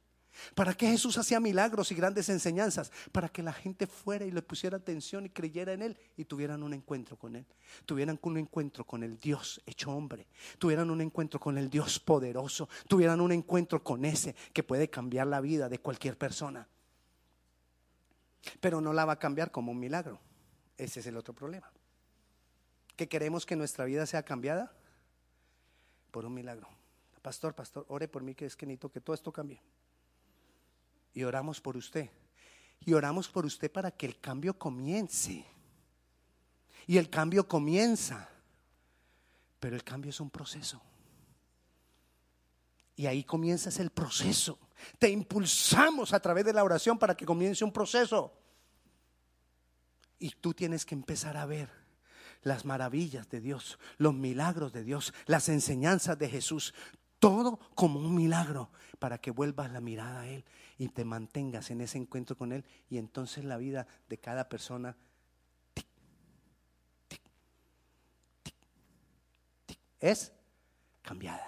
¿Para 0.54 0.74
qué 0.74 0.88
Jesús 0.88 1.18
hacía 1.18 1.40
milagros 1.40 1.92
y 1.92 1.94
grandes 1.94 2.28
enseñanzas? 2.28 2.90
Para 3.12 3.28
que 3.28 3.42
la 3.42 3.52
gente 3.52 3.86
fuera 3.86 4.24
y 4.24 4.30
le 4.30 4.42
pusiera 4.42 4.76
atención 4.76 5.26
y 5.26 5.30
creyera 5.30 5.72
en 5.72 5.82
Él 5.82 5.98
y 6.16 6.24
tuvieran 6.24 6.62
un 6.62 6.72
encuentro 6.72 7.18
con 7.18 7.36
Él. 7.36 7.46
Tuvieran 7.84 8.18
un 8.22 8.38
encuentro 8.38 8.84
con 8.84 9.02
el 9.02 9.18
Dios 9.18 9.60
hecho 9.66 9.92
hombre. 9.92 10.26
Tuvieran 10.58 10.90
un 10.90 11.00
encuentro 11.00 11.38
con 11.38 11.58
el 11.58 11.68
Dios 11.68 12.00
poderoso. 12.00 12.68
Tuvieran 12.88 13.20
un 13.20 13.32
encuentro 13.32 13.82
con 13.82 14.04
ese 14.04 14.34
que 14.52 14.62
puede 14.62 14.88
cambiar 14.88 15.26
la 15.26 15.40
vida 15.40 15.68
de 15.68 15.78
cualquier 15.78 16.16
persona. 16.16 16.66
Pero 18.60 18.80
no 18.80 18.92
la 18.92 19.04
va 19.04 19.14
a 19.14 19.18
cambiar 19.18 19.50
como 19.50 19.72
un 19.72 19.78
milagro. 19.78 20.18
Ese 20.78 21.00
es 21.00 21.06
el 21.06 21.16
otro 21.16 21.34
problema. 21.34 21.70
Que 22.96 23.08
queremos 23.08 23.46
que 23.46 23.56
nuestra 23.56 23.84
vida 23.84 24.06
sea 24.06 24.22
cambiada 24.22 24.72
por 26.12 26.24
un 26.24 26.34
milagro. 26.34 26.68
Pastor, 27.20 27.54
pastor, 27.54 27.84
ore 27.88 28.06
por 28.06 28.22
mí 28.22 28.36
que 28.36 28.46
es 28.46 28.54
que 28.54 28.66
necesito 28.66 28.90
que 28.90 29.00
todo 29.00 29.14
esto 29.14 29.32
cambie 29.32 29.60
y 31.14 31.24
oramos 31.24 31.60
por 31.60 31.76
usted. 31.76 32.10
Y 32.80 32.94
oramos 32.94 33.28
por 33.28 33.46
usted 33.46 33.70
para 33.70 33.90
que 33.90 34.06
el 34.06 34.18
cambio 34.18 34.58
comience. 34.58 35.44
Y 36.86 36.98
el 36.98 37.08
cambio 37.08 37.46
comienza. 37.46 38.28
Pero 39.60 39.76
el 39.76 39.84
cambio 39.84 40.10
es 40.10 40.20
un 40.20 40.30
proceso. 40.30 40.82
Y 42.96 43.06
ahí 43.06 43.24
comienza 43.24 43.70
el 43.80 43.90
proceso. 43.90 44.58
Te 44.98 45.08
impulsamos 45.08 46.12
a 46.12 46.20
través 46.20 46.44
de 46.44 46.52
la 46.52 46.64
oración 46.64 46.98
para 46.98 47.16
que 47.16 47.24
comience 47.24 47.64
un 47.64 47.72
proceso. 47.72 48.32
Y 50.18 50.30
tú 50.30 50.52
tienes 50.52 50.84
que 50.84 50.94
empezar 50.94 51.36
a 51.36 51.46
ver 51.46 51.81
las 52.42 52.64
maravillas 52.64 53.28
de 53.30 53.40
Dios, 53.40 53.78
los 53.98 54.14
milagros 54.14 54.72
de 54.72 54.84
Dios, 54.84 55.14
las 55.26 55.48
enseñanzas 55.48 56.18
de 56.18 56.28
Jesús, 56.28 56.74
todo 57.18 57.58
como 57.74 58.00
un 58.00 58.14
milagro 58.14 58.70
para 58.98 59.18
que 59.18 59.30
vuelvas 59.30 59.70
la 59.70 59.80
mirada 59.80 60.22
a 60.22 60.28
Él 60.28 60.44
y 60.78 60.88
te 60.88 61.04
mantengas 61.04 61.70
en 61.70 61.80
ese 61.80 61.98
encuentro 61.98 62.36
con 62.36 62.52
Él 62.52 62.64
y 62.90 62.98
entonces 62.98 63.44
la 63.44 63.56
vida 63.56 63.86
de 64.08 64.18
cada 64.18 64.48
persona 64.48 64.96
es 70.00 70.32
cambiada. 71.02 71.46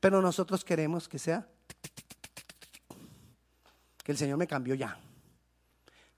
Pero 0.00 0.20
nosotros 0.20 0.64
queremos 0.64 1.08
que 1.08 1.18
sea 1.18 1.48
que 4.02 4.12
el 4.12 4.18
Señor 4.18 4.36
me 4.36 4.46
cambió 4.46 4.74
ya, 4.74 5.00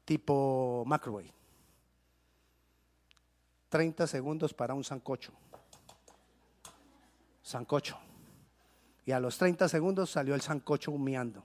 tipo 0.04 0.82
microwave. 0.88 1.35
30 3.68 4.06
segundos 4.06 4.54
para 4.54 4.74
un 4.74 4.84
sancocho. 4.84 5.32
Sancocho. 7.42 7.98
Y 9.04 9.12
a 9.12 9.20
los 9.20 9.38
30 9.38 9.68
segundos 9.68 10.10
salió 10.10 10.34
el 10.34 10.40
sancocho 10.40 10.90
humeando. 10.90 11.44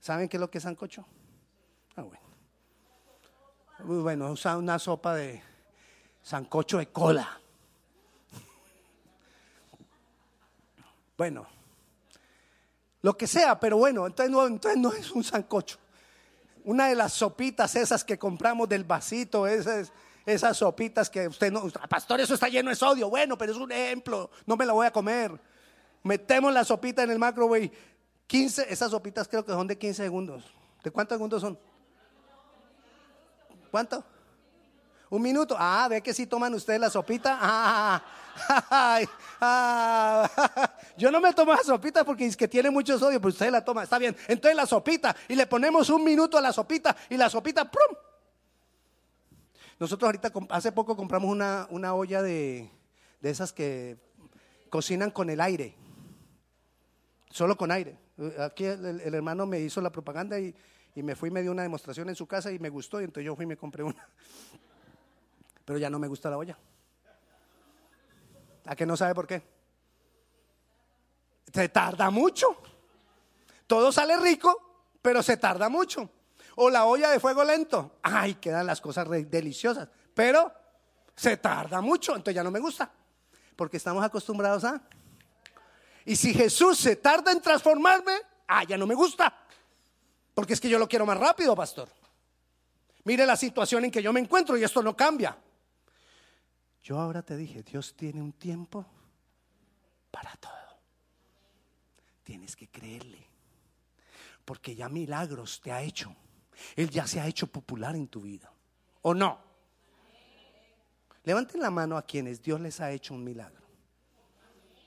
¿Saben 0.00 0.28
qué 0.28 0.36
es 0.36 0.40
lo 0.40 0.50
que 0.50 0.58
es 0.58 0.64
sancocho? 0.64 1.06
Ah, 1.96 2.02
bueno. 2.02 2.24
Muy 3.84 3.98
bueno, 3.98 4.30
usa 4.30 4.58
una 4.58 4.78
sopa 4.78 5.14
de 5.14 5.42
sancocho 6.22 6.78
de 6.78 6.88
cola. 6.88 7.40
Bueno, 11.16 11.46
lo 13.02 13.16
que 13.16 13.26
sea, 13.26 13.58
pero 13.58 13.78
bueno, 13.78 14.06
entonces 14.06 14.30
no, 14.30 14.46
entonces 14.46 14.80
no 14.80 14.92
es 14.92 15.10
un 15.10 15.24
sancocho. 15.24 15.78
Una 16.64 16.88
de 16.88 16.94
las 16.94 17.14
sopitas 17.14 17.74
esas 17.74 18.04
que 18.04 18.18
compramos 18.18 18.68
del 18.68 18.84
vasito, 18.84 19.46
esas, 19.46 19.92
esas 20.26 20.56
sopitas 20.56 21.08
que 21.08 21.28
usted 21.28 21.50
no, 21.52 21.68
pastor, 21.88 22.20
eso 22.20 22.34
está 22.34 22.48
lleno 22.48 22.70
de 22.70 22.76
sodio. 22.76 23.08
Bueno, 23.10 23.36
pero 23.36 23.52
es 23.52 23.58
un 23.58 23.72
ejemplo, 23.72 24.30
no 24.46 24.56
me 24.56 24.66
la 24.66 24.72
voy 24.72 24.86
a 24.86 24.92
comer. 24.92 25.32
Metemos 26.02 26.52
la 26.52 26.64
sopita 26.64 27.02
en 27.02 27.10
el 27.10 27.18
microwave. 27.18 27.70
15, 28.26 28.72
esas 28.72 28.90
sopitas 28.90 29.26
creo 29.26 29.44
que 29.44 29.52
son 29.52 29.66
de 29.66 29.76
15 29.76 30.02
segundos. 30.02 30.44
¿De 30.84 30.90
cuántos 30.90 31.16
segundos 31.16 31.40
son? 31.40 31.58
¿Cuánto? 33.70 34.04
Un 35.10 35.22
minuto. 35.22 35.56
Ah, 35.58 35.88
ve 35.90 36.00
que 36.00 36.14
si 36.14 36.26
toman 36.26 36.54
ustedes 36.54 36.80
la 36.80 36.90
sopita. 36.90 37.38
Ah, 37.40 38.02
ah, 39.40 40.30
yo 40.96 41.10
no 41.10 41.20
me 41.20 41.34
tomo 41.34 41.52
la 41.52 41.62
sopita 41.64 42.04
porque 42.04 42.26
es 42.26 42.36
que 42.36 42.46
tiene 42.46 42.70
mucho 42.70 42.98
sodio, 42.98 43.20
pero 43.20 43.30
ustedes 43.30 43.52
la 43.52 43.64
toman. 43.64 43.84
Está 43.84 43.98
bien. 43.98 44.16
Entonces 44.28 44.56
la 44.56 44.66
sopita 44.66 45.14
y 45.28 45.34
le 45.34 45.46
ponemos 45.46 45.90
un 45.90 46.04
minuto 46.04 46.38
a 46.38 46.40
la 46.40 46.52
sopita 46.52 46.96
y 47.08 47.16
la 47.16 47.28
sopita, 47.28 47.68
¡prum! 47.68 47.96
Nosotros 49.80 50.06
ahorita 50.06 50.32
hace 50.50 50.70
poco 50.70 50.96
compramos 50.96 51.28
una, 51.28 51.66
una 51.70 51.94
olla 51.94 52.22
de, 52.22 52.70
de 53.20 53.30
esas 53.30 53.52
que 53.52 53.96
cocinan 54.68 55.10
con 55.10 55.28
el 55.30 55.40
aire 55.40 55.74
solo 57.30 57.56
con 57.56 57.70
aire. 57.70 57.96
Aquí 58.38 58.64
el, 58.64 59.14
hermano 59.14 59.46
me 59.46 59.60
hizo 59.60 59.80
la 59.80 59.90
propaganda 59.90 60.38
y, 60.38 60.54
me 60.96 61.14
fui 61.14 61.30
y 61.30 61.32
me 61.32 61.40
dio 61.40 61.52
una 61.52 61.62
demostración 61.62 62.08
en 62.10 62.16
su 62.16 62.26
casa 62.26 62.52
y 62.52 62.58
me 62.58 62.68
gustó 62.68 63.00
y 63.00 63.04
entonces 63.04 63.24
yo 63.24 63.34
fui 63.34 63.44
y 63.44 63.48
me 63.48 63.56
compré 63.56 63.82
una. 63.82 64.06
Pero 65.64 65.78
ya 65.78 65.88
no 65.88 65.98
me 65.98 66.08
gusta 66.08 66.28
la 66.28 66.36
olla. 66.36 66.58
¿A 68.66 68.76
que 68.76 68.84
no 68.84 68.96
sabe 68.96 69.14
por 69.14 69.26
qué? 69.26 69.42
Se 71.52 71.68
tarda 71.68 72.10
mucho. 72.10 72.60
Todo 73.66 73.90
sale 73.90 74.16
rico, 74.18 74.88
pero 75.00 75.22
se 75.22 75.36
tarda 75.36 75.68
mucho. 75.68 76.10
O 76.62 76.68
la 76.68 76.84
olla 76.84 77.10
de 77.10 77.20
fuego 77.20 77.42
lento. 77.42 77.98
Ay, 78.02 78.34
quedan 78.34 78.66
las 78.66 78.80
cosas 78.80 79.08
deliciosas. 79.08 79.88
Pero 80.14 80.52
se 81.16 81.36
tarda 81.36 81.80
mucho, 81.80 82.12
entonces 82.12 82.34
ya 82.34 82.44
no 82.44 82.50
me 82.50 82.60
gusta. 82.60 82.90
Porque 83.56 83.78
estamos 83.78 84.04
acostumbrados 84.04 84.64
a 84.64 84.82
y 86.04 86.16
si 86.16 86.32
Jesús 86.32 86.78
se 86.78 86.96
tarda 86.96 87.32
en 87.32 87.40
transformarme, 87.40 88.12
ah, 88.48 88.64
ya 88.64 88.76
no 88.76 88.86
me 88.86 88.94
gusta. 88.94 89.32
Porque 90.34 90.54
es 90.54 90.60
que 90.60 90.68
yo 90.68 90.78
lo 90.78 90.88
quiero 90.88 91.06
más 91.06 91.18
rápido, 91.18 91.54
pastor. 91.54 91.88
Mire 93.04 93.26
la 93.26 93.36
situación 93.36 93.84
en 93.84 93.90
que 93.90 94.02
yo 94.02 94.12
me 94.12 94.20
encuentro 94.20 94.56
y 94.56 94.64
esto 94.64 94.82
no 94.82 94.96
cambia. 94.96 95.36
Yo 96.82 96.98
ahora 96.98 97.22
te 97.22 97.36
dije, 97.36 97.62
Dios 97.62 97.94
tiene 97.94 98.22
un 98.22 98.32
tiempo 98.32 98.86
para 100.10 100.34
todo. 100.36 100.52
Tienes 102.24 102.56
que 102.56 102.68
creerle. 102.68 103.26
Porque 104.44 104.74
ya 104.74 104.88
milagros 104.88 105.60
te 105.60 105.72
ha 105.72 105.82
hecho. 105.82 106.14
Él 106.76 106.90
ya 106.90 107.06
se 107.06 107.20
ha 107.20 107.26
hecho 107.26 107.46
popular 107.46 107.94
en 107.96 108.08
tu 108.08 108.20
vida. 108.22 108.52
¿O 109.02 109.14
no? 109.14 109.38
Levanten 111.24 111.60
la 111.60 111.70
mano 111.70 111.96
a 111.96 112.02
quienes 112.02 112.42
Dios 112.42 112.60
les 112.60 112.80
ha 112.80 112.90
hecho 112.90 113.14
un 113.14 113.22
milagro. 113.22 113.62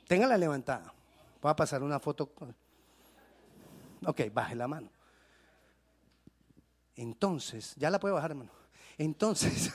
Ténganla 0.07 0.37
levantada. 0.37 0.93
Voy 1.41 1.51
a 1.51 1.55
pasar 1.55 1.83
una 1.83 1.99
foto. 1.99 2.31
Ok, 4.05 4.21
baje 4.33 4.55
la 4.55 4.67
mano. 4.67 4.89
Entonces, 6.95 7.73
ya 7.75 7.89
la 7.89 7.99
puede 7.99 8.13
bajar, 8.13 8.31
hermano. 8.31 8.51
Entonces, 8.97 9.71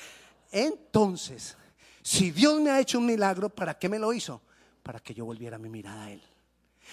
entonces, 0.52 1.56
si 2.02 2.30
Dios 2.30 2.60
me 2.60 2.70
ha 2.70 2.80
hecho 2.80 2.98
un 2.98 3.06
milagro, 3.06 3.48
¿para 3.48 3.78
qué 3.78 3.88
me 3.88 3.98
lo 3.98 4.12
hizo? 4.12 4.40
Para 4.82 5.00
que 5.00 5.14
yo 5.14 5.24
volviera 5.24 5.58
mi 5.58 5.68
mirada 5.68 6.04
a 6.04 6.10
Él. 6.12 6.22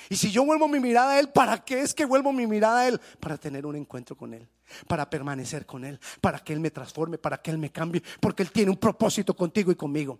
Y 0.09 0.15
si 0.15 0.31
yo 0.31 0.45
vuelvo 0.45 0.67
mi 0.67 0.79
mirada 0.79 1.13
a 1.13 1.19
Él, 1.19 1.29
¿para 1.29 1.63
qué 1.63 1.81
es 1.81 1.93
que 1.93 2.05
vuelvo 2.05 2.31
mi 2.33 2.47
mirada 2.47 2.79
a 2.79 2.87
Él? 2.87 2.99
Para 3.19 3.37
tener 3.37 3.65
un 3.65 3.75
encuentro 3.75 4.15
con 4.15 4.33
Él. 4.33 4.47
para 4.87 5.09
permanecer 5.09 5.65
con 5.65 5.83
Él, 5.83 5.99
para 6.21 6.39
que 6.39 6.53
Él 6.53 6.59
me 6.59 6.71
transforme, 6.71 7.17
para 7.17 7.41
que 7.41 7.51
Él 7.51 7.57
me 7.57 7.71
cambie, 7.71 8.03
porque 8.19 8.43
Él 8.43 8.51
tiene 8.51 8.71
un 8.71 8.77
propósito 8.77 9.35
contigo 9.35 9.71
y 9.71 9.75
conmigo. 9.75 10.19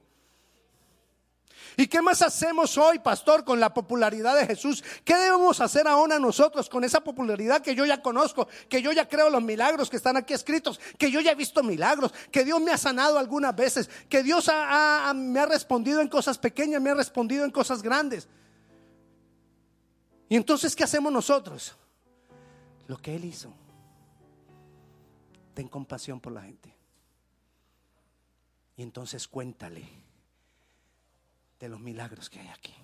¿Y 1.80 1.86
qué 1.88 2.02
más 2.02 2.24
hacemos 2.24 2.76
hoy, 2.78 2.98
pastor, 2.98 3.44
con 3.44 3.60
la 3.60 3.72
popularidad 3.72 4.36
de 4.36 4.48
Jesús? 4.48 4.84
¿Qué 5.04 5.16
debemos 5.16 5.62
hacer 5.62 5.88
ahora 5.88 6.18
nosotros 6.18 6.70
con 6.70 6.84
esa 6.84 7.02
popularidad 7.02 7.62
que 7.62 7.76
yo 7.76 7.86
ya 7.86 8.02
conozco, 8.02 8.48
que 8.68 8.82
yo 8.82 8.92
ya 8.94 9.08
creo 9.08 9.30
los 9.30 9.44
milagros 9.44 9.88
que 9.88 9.98
están 9.98 10.18
aquí 10.18 10.34
escritos, 10.34 10.80
que 10.98 11.12
yo 11.12 11.20
ya 11.20 11.34
he 11.34 11.36
visto 11.36 11.62
milagros, 11.62 12.14
que 12.32 12.44
Dios 12.44 12.60
me 12.62 12.72
ha 12.72 12.78
sanado 12.78 13.20
algunas 13.20 13.56
veces, 13.56 13.92
que 14.10 14.24
Dios 14.24 14.48
me 15.14 15.40
ha 15.40 15.46
respondido 15.46 16.02
en 16.02 16.08
cosas 16.08 16.40
pequeñas, 16.40 16.82
me 16.82 16.90
ha 16.90 16.96
respondido 16.96 17.46
en 17.46 17.52
cosas 17.52 17.84
grandes? 17.84 18.28
Y 20.30 20.36
entonces, 20.36 20.76
¿qué 20.76 20.84
hacemos 20.84 21.12
nosotros? 21.12 21.76
Lo 22.88 22.98
que 22.98 23.16
Él 23.16 23.26
hizo. 23.26 23.54
Ten 25.54 25.68
compasión 25.68 26.20
por 26.20 26.34
la 26.34 26.42
gente. 26.42 26.74
Y 28.76 28.84
entonces 28.84 29.28
cuéntale 29.28 29.88
de 31.60 31.70
los 31.70 31.80
milagros 31.80 32.30
que 32.30 32.40
hay 32.40 32.48
aquí. 32.50 32.76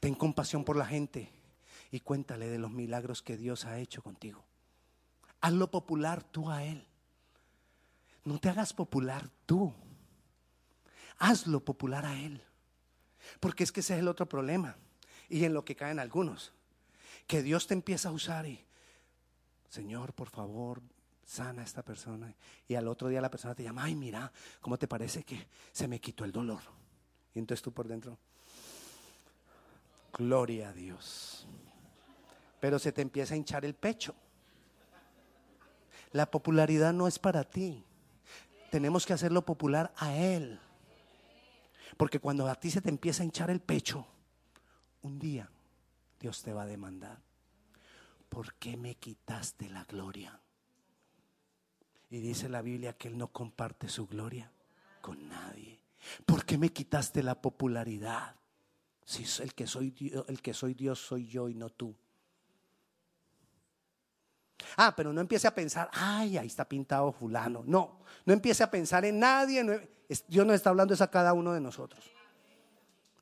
Ten 0.00 0.14
compasión 0.14 0.64
por 0.64 0.76
la 0.76 0.86
gente 0.86 1.30
y 1.90 2.00
cuéntale 2.00 2.48
de 2.48 2.58
los 2.58 2.70
milagros 2.70 3.22
que 3.22 3.36
Dios 3.36 3.66
ha 3.66 3.78
hecho 3.78 4.02
contigo. 4.02 4.42
Hazlo 5.40 5.70
popular 5.70 6.22
tú 6.22 6.50
a 6.50 6.64
Él. 6.64 6.86
No 8.24 8.38
te 8.38 8.48
hagas 8.48 8.72
popular 8.72 9.28
tú. 9.44 9.72
Hazlo 11.18 11.60
popular 11.60 12.06
a 12.06 12.18
Él. 12.18 12.42
Porque 13.40 13.64
es 13.64 13.72
que 13.72 13.80
ese 13.80 13.94
es 13.94 14.00
el 14.00 14.08
otro 14.08 14.26
problema. 14.26 14.76
Y 15.32 15.46
en 15.46 15.54
lo 15.54 15.64
que 15.64 15.74
caen 15.74 15.98
algunos. 15.98 16.52
Que 17.26 17.42
Dios 17.42 17.66
te 17.66 17.72
empieza 17.72 18.10
a 18.10 18.12
usar 18.12 18.44
y, 18.44 18.62
Señor, 19.70 20.12
por 20.12 20.28
favor, 20.28 20.82
sana 21.24 21.62
a 21.62 21.64
esta 21.64 21.82
persona. 21.82 22.34
Y 22.68 22.74
al 22.74 22.86
otro 22.86 23.08
día 23.08 23.22
la 23.22 23.30
persona 23.30 23.54
te 23.54 23.62
llama, 23.62 23.84
ay, 23.84 23.94
mira, 23.94 24.30
¿cómo 24.60 24.78
te 24.78 24.86
parece 24.86 25.24
que 25.24 25.48
se 25.72 25.88
me 25.88 26.02
quitó 26.02 26.26
el 26.26 26.32
dolor? 26.32 26.60
Y 27.34 27.38
entonces 27.38 27.62
tú 27.62 27.72
por 27.72 27.88
dentro, 27.88 28.18
gloria 30.12 30.68
a 30.68 30.72
Dios. 30.74 31.46
Pero 32.60 32.78
se 32.78 32.92
te 32.92 33.00
empieza 33.00 33.32
a 33.32 33.38
hinchar 33.38 33.64
el 33.64 33.74
pecho. 33.74 34.14
La 36.12 36.30
popularidad 36.30 36.92
no 36.92 37.08
es 37.08 37.18
para 37.18 37.42
ti. 37.44 37.82
Tenemos 38.70 39.06
que 39.06 39.14
hacerlo 39.14 39.46
popular 39.46 39.94
a 39.96 40.14
Él. 40.14 40.60
Porque 41.96 42.18
cuando 42.18 42.46
a 42.48 42.54
ti 42.54 42.70
se 42.70 42.82
te 42.82 42.90
empieza 42.90 43.22
a 43.22 43.24
hinchar 43.24 43.48
el 43.48 43.60
pecho, 43.60 44.06
un 45.02 45.18
día 45.18 45.50
Dios 46.18 46.42
te 46.42 46.52
va 46.52 46.62
a 46.62 46.66
demandar. 46.66 47.18
¿Por 48.28 48.54
qué 48.54 48.76
me 48.76 48.94
quitaste 48.94 49.68
la 49.68 49.84
gloria? 49.84 50.40
Y 52.10 52.20
dice 52.20 52.48
la 52.48 52.62
Biblia 52.62 52.92
que 52.94 53.08
Él 53.08 53.18
no 53.18 53.28
comparte 53.28 53.88
su 53.88 54.06
gloria 54.06 54.50
con 55.00 55.28
nadie. 55.28 55.80
¿Por 56.24 56.44
qué 56.44 56.58
me 56.58 56.70
quitaste 56.70 57.22
la 57.22 57.40
popularidad? 57.40 58.36
Si 59.04 59.24
el 59.42 59.54
que 59.54 59.66
soy 59.66 60.74
Dios, 60.74 60.98
soy 60.98 61.26
yo 61.26 61.48
y 61.48 61.54
no 61.54 61.70
tú. 61.70 61.94
Ah, 64.76 64.94
pero 64.96 65.12
no 65.12 65.20
empiece 65.20 65.46
a 65.48 65.54
pensar, 65.54 65.90
ay, 65.92 66.38
ahí 66.38 66.46
está 66.46 66.68
pintado 66.68 67.12
fulano. 67.12 67.62
No, 67.66 68.00
no 68.24 68.32
empiece 68.32 68.62
a 68.62 68.70
pensar 68.70 69.04
en 69.04 69.18
nadie. 69.18 69.88
Dios 70.28 70.46
no 70.46 70.54
está 70.54 70.70
hablando 70.70 70.94
eso 70.94 71.04
a 71.04 71.10
cada 71.10 71.32
uno 71.32 71.52
de 71.52 71.60
nosotros. 71.60 72.10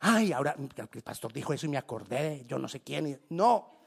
Ay, 0.00 0.32
ahora 0.32 0.56
el 0.58 1.02
pastor 1.02 1.32
dijo 1.32 1.52
eso 1.52 1.66
y 1.66 1.68
me 1.68 1.76
acordé, 1.76 2.44
yo 2.46 2.58
no 2.58 2.68
sé 2.68 2.80
quién. 2.80 3.20
No. 3.28 3.86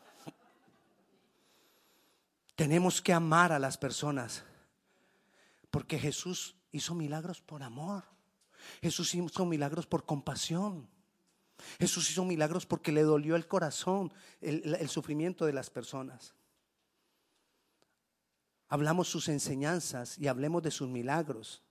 Tenemos 2.55 3.01
que 3.01 3.13
amar 3.13 3.51
a 3.51 3.59
las 3.59 3.77
personas 3.77 4.43
porque 5.71 5.97
Jesús 5.97 6.55
hizo 6.71 6.93
milagros 6.93 7.41
por 7.41 7.63
amor. 7.63 8.03
Jesús 8.81 9.15
hizo 9.15 9.45
milagros 9.45 9.87
por 9.87 10.05
compasión. 10.05 10.87
Jesús 11.79 12.09
hizo 12.11 12.23
milagros 12.25 12.65
porque 12.65 12.91
le 12.91 13.01
dolió 13.01 13.35
el 13.35 13.47
corazón, 13.47 14.13
el, 14.41 14.87
sufrimiento 14.89 15.45
de 15.45 15.53
las 15.53 15.69
personas. 15.69 16.35
Hablamos 18.67 19.07
sus 19.07 19.29
enseñanzas 19.29 20.17
y 20.17 20.27
hablemos 20.27 20.61
de 20.63 20.71
sus 20.71 20.89
milagros. 20.89 21.63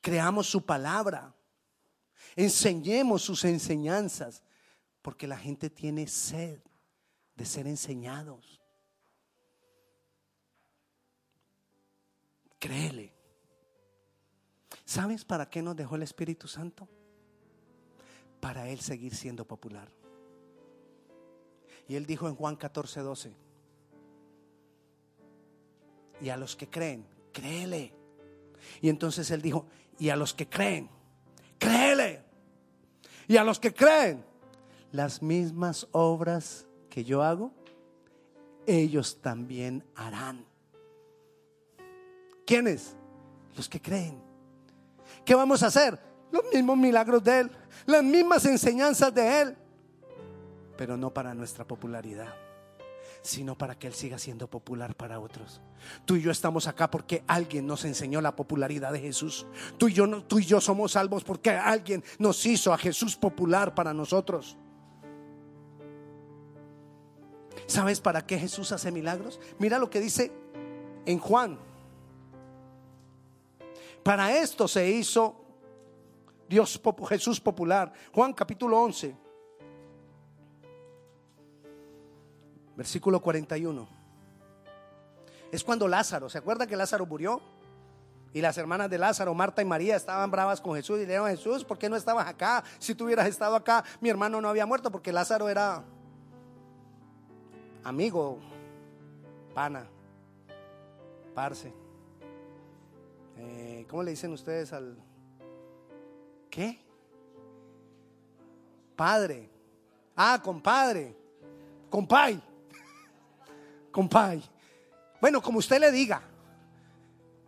Creamos 0.00 0.48
su 0.48 0.64
palabra. 0.64 1.34
Enseñemos 2.36 3.22
sus 3.22 3.44
enseñanzas 3.44 4.42
porque 5.02 5.26
la 5.26 5.38
gente 5.38 5.70
tiene 5.70 6.06
sed 6.06 6.60
de 7.34 7.44
ser 7.44 7.66
enseñados. 7.66 8.60
Créele. 12.58 13.14
¿Sabes 14.84 15.24
para 15.24 15.48
qué 15.48 15.62
nos 15.62 15.76
dejó 15.76 15.96
el 15.96 16.02
Espíritu 16.02 16.48
Santo? 16.48 16.88
Para 18.40 18.68
Él 18.68 18.80
seguir 18.80 19.14
siendo 19.14 19.46
popular. 19.46 19.90
Y 21.86 21.94
Él 21.94 22.06
dijo 22.06 22.28
en 22.28 22.34
Juan 22.34 22.56
14, 22.56 23.00
12, 23.00 23.34
y 26.20 26.28
a 26.28 26.36
los 26.36 26.56
que 26.56 26.68
creen, 26.68 27.06
créele. 27.32 27.94
Y 28.80 28.88
entonces 28.88 29.30
Él 29.30 29.40
dijo, 29.40 29.66
y 29.98 30.10
a 30.10 30.16
los 30.16 30.34
que 30.34 30.48
creen. 30.48 30.90
Y 33.28 33.36
a 33.36 33.44
los 33.44 33.60
que 33.60 33.72
creen, 33.72 34.24
las 34.90 35.22
mismas 35.22 35.86
obras 35.92 36.66
que 36.88 37.04
yo 37.04 37.22
hago, 37.22 37.52
ellos 38.66 39.20
también 39.20 39.84
harán. 39.94 40.44
¿Quiénes? 42.46 42.96
Los 43.56 43.68
que 43.68 43.80
creen. 43.80 44.20
¿Qué 45.24 45.34
vamos 45.34 45.62
a 45.62 45.66
hacer? 45.66 45.98
Los 46.32 46.44
mismos 46.52 46.76
milagros 46.76 47.22
de 47.22 47.40
Él, 47.40 47.50
las 47.86 48.02
mismas 48.02 48.44
enseñanzas 48.46 49.14
de 49.14 49.42
Él, 49.42 49.56
pero 50.76 50.96
no 50.96 51.12
para 51.12 51.34
nuestra 51.34 51.66
popularidad 51.66 52.47
sino 53.22 53.56
para 53.56 53.78
que 53.78 53.86
Él 53.86 53.94
siga 53.94 54.18
siendo 54.18 54.48
popular 54.48 54.94
para 54.94 55.20
otros. 55.20 55.60
Tú 56.04 56.16
y 56.16 56.22
yo 56.22 56.30
estamos 56.30 56.66
acá 56.66 56.90
porque 56.90 57.22
alguien 57.26 57.66
nos 57.66 57.84
enseñó 57.84 58.20
la 58.20 58.36
popularidad 58.36 58.92
de 58.92 59.00
Jesús. 59.00 59.46
Tú 59.76 59.88
y 59.88 59.92
yo, 59.92 60.22
tú 60.24 60.38
y 60.38 60.44
yo 60.44 60.60
somos 60.60 60.92
salvos 60.92 61.24
porque 61.24 61.50
alguien 61.50 62.02
nos 62.18 62.44
hizo 62.46 62.72
a 62.72 62.78
Jesús 62.78 63.16
popular 63.16 63.74
para 63.74 63.92
nosotros. 63.92 64.56
¿Sabes 67.66 68.00
para 68.00 68.26
qué 68.26 68.38
Jesús 68.38 68.72
hace 68.72 68.90
milagros? 68.90 69.40
Mira 69.58 69.78
lo 69.78 69.90
que 69.90 70.00
dice 70.00 70.32
en 71.04 71.18
Juan 71.18 71.58
para 74.08 74.34
esto 74.38 74.66
se 74.66 74.88
hizo 74.88 75.36
Dios 76.48 76.80
Jesús 77.10 77.38
popular. 77.38 77.92
Juan 78.10 78.32
capítulo 78.32 78.80
11. 78.80 79.14
Versículo 82.78 83.20
41. 83.20 83.88
Es 85.50 85.64
cuando 85.64 85.88
Lázaro, 85.88 86.30
¿se 86.30 86.38
acuerda 86.38 86.64
que 86.64 86.76
Lázaro 86.76 87.06
murió? 87.06 87.40
Y 88.32 88.40
las 88.40 88.56
hermanas 88.56 88.88
de 88.88 88.98
Lázaro, 88.98 89.34
Marta 89.34 89.60
y 89.60 89.64
María, 89.64 89.96
estaban 89.96 90.30
bravas 90.30 90.60
con 90.60 90.76
Jesús 90.76 90.98
y 90.98 91.00
le 91.00 91.06
dijeron, 91.06 91.28
Jesús, 91.28 91.64
¿por 91.64 91.76
qué 91.76 91.88
no 91.88 91.96
estabas 91.96 92.28
acá? 92.28 92.62
Si 92.78 92.94
tú 92.94 93.06
hubieras 93.06 93.26
estado 93.26 93.56
acá, 93.56 93.82
mi 94.00 94.10
hermano 94.10 94.40
no 94.40 94.48
había 94.48 94.64
muerto 94.64 94.92
porque 94.92 95.12
Lázaro 95.12 95.48
era 95.48 95.82
amigo, 97.82 98.38
pana, 99.52 99.88
parce. 101.34 101.74
Eh, 103.38 103.86
¿Cómo 103.90 104.04
le 104.04 104.12
dicen 104.12 104.32
ustedes 104.32 104.72
al... 104.72 104.96
¿Qué? 106.48 106.78
Padre. 108.94 109.50
Ah, 110.14 110.40
compadre. 110.40 111.16
Compay. 111.90 112.40
Compay. 113.98 114.40
Bueno, 115.20 115.42
como 115.42 115.58
usted 115.58 115.80
le 115.80 115.90
diga. 115.90 116.22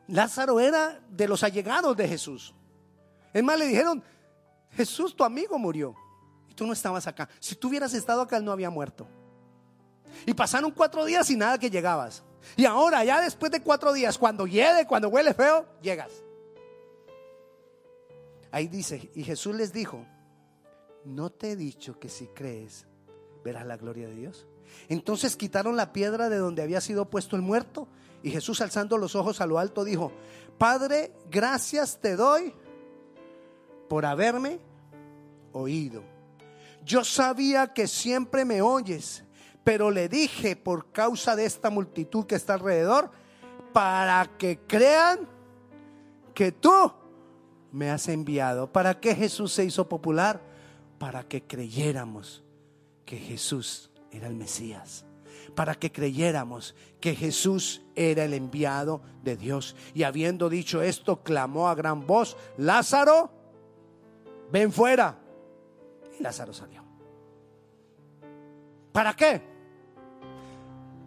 Lázaro 0.09 0.59
era 0.59 1.01
de 1.09 1.29
los 1.29 1.45
allegados 1.45 1.97
de 1.97 2.09
Jesús. 2.09 2.53
Es 3.33 3.41
más, 3.45 3.57
le 3.57 3.67
dijeron, 3.67 4.03
Jesús, 4.73 5.15
tu 5.15 5.23
amigo 5.23 5.57
murió. 5.61 5.95
Y 6.49 6.55
tú 6.55 6.67
no 6.67 6.73
estabas 6.73 7.07
acá. 7.07 7.29
Si 7.39 7.55
tú 7.55 7.69
hubieras 7.69 7.95
estado 7.95 8.23
acá, 8.23 8.37
él 8.37 8.45
no 8.45 8.51
había 8.51 8.69
muerto. 8.69 9.07
Y 10.27 10.35
pasaron 10.35 10.73
cuatro 10.73 11.05
días 11.05 11.31
y 11.31 11.37
nada 11.37 11.57
que 11.57 11.71
llegabas. 11.71 12.25
Y 12.57 12.65
ahora, 12.65 13.05
ya 13.05 13.21
después 13.21 13.53
de 13.53 13.63
cuatro 13.63 13.93
días, 13.93 14.19
cuando 14.19 14.45
hiede, 14.49 14.89
cuando 14.89 15.09
huele 15.09 15.33
feo, 15.35 15.65
llegas. 15.81 16.11
Ahí 18.51 18.67
dice, 18.67 19.09
y 19.15 19.23
Jesús 19.23 19.55
les 19.55 19.73
dijo, 19.73 20.05
no 21.05 21.31
te 21.31 21.53
he 21.53 21.57
dicho 21.57 22.01
que 22.01 22.09
si 22.09 22.27
crees, 22.27 22.89
verás 23.45 23.65
la 23.67 23.77
gloria 23.77 24.09
de 24.09 24.17
Dios. 24.17 24.49
Entonces 24.89 25.37
quitaron 25.37 25.77
la 25.77 25.93
piedra 25.93 26.29
de 26.29 26.39
donde 26.39 26.63
había 26.63 26.81
sido 26.81 27.11
puesto 27.11 27.37
el 27.37 27.43
muerto. 27.43 27.89
Y 28.23 28.31
Jesús 28.31 28.61
alzando 28.61 28.99
los 28.99 29.15
ojos 29.15 29.41
a 29.41 29.47
lo 29.47 29.59
alto 29.59 29.85
dijo, 29.85 30.13
Padre, 30.59 31.13
gracias 31.31 31.99
te 32.01 32.17
doy 32.17 32.53
por 33.89 34.05
haberme 34.05 34.61
oído. 35.53 36.03
Yo 36.85 37.05
sabía 37.05 37.73
que 37.73 37.87
siempre 37.87 38.45
me 38.45 38.63
oyes 38.63 39.25
pero 39.65 39.91
le 39.91 40.09
dije 40.09 40.57
por 40.57 40.91
causa 40.91 41.37
de 41.37 41.45
esta 41.45 41.71
multitud 41.71 42.27
que 42.27 42.35
está 42.35 42.55
alrededor, 42.55 43.11
para 43.73 44.29
que 44.39 44.59
crean 44.67 45.29
que 46.35 46.51
tú 46.51 46.93
me 47.71 47.91
has 47.91 48.09
enviado. 48.09 48.73
¿Para 48.73 48.99
qué 48.99 49.15
Jesús 49.15 49.53
se 49.53 49.65
hizo 49.65 49.89
popular? 49.89 50.41
Para 50.99 51.23
que 51.23 51.43
creyéramos 51.43 52.43
que 53.05 53.17
Jesús 53.17 53.90
era 54.11 54.27
el 54.27 54.35
Mesías. 54.35 55.05
Para 55.55 55.75
que 55.75 55.91
creyéramos 55.91 56.75
que 57.01 57.15
Jesús 57.15 57.83
era 57.95 58.25
el 58.25 58.35
enviado 58.35 59.03
de 59.23 59.37
Dios. 59.37 59.75
Y 59.95 60.05
habiendo 60.05 60.49
dicho 60.49 60.83
esto, 60.83 61.23
clamó 61.23 61.69
a 61.69 61.75
gran 61.75 62.07
voz, 62.07 62.37
Lázaro, 62.57 63.31
ven 64.53 64.73
fuera. 64.73 65.19
Y 66.19 66.23
Lázaro 66.23 66.53
salió. 66.53 66.85
¿Para 68.93 69.15
qué? 69.15 69.43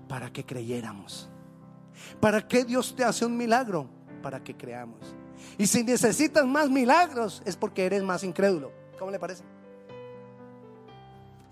Para 0.07 0.31
que 0.31 0.45
creyéramos. 0.45 1.29
¿Para 2.19 2.47
qué 2.47 2.65
Dios 2.65 2.95
te 2.95 3.03
hace 3.03 3.25
un 3.25 3.37
milagro? 3.37 3.89
Para 4.21 4.43
que 4.43 4.55
creamos. 4.55 4.99
Y 5.57 5.67
si 5.67 5.83
necesitas 5.83 6.45
más 6.45 6.69
milagros 6.69 7.41
es 7.45 7.55
porque 7.55 7.85
eres 7.85 8.03
más 8.03 8.23
incrédulo. 8.23 8.71
¿Cómo 8.97 9.11
le 9.11 9.19
parece? 9.19 9.43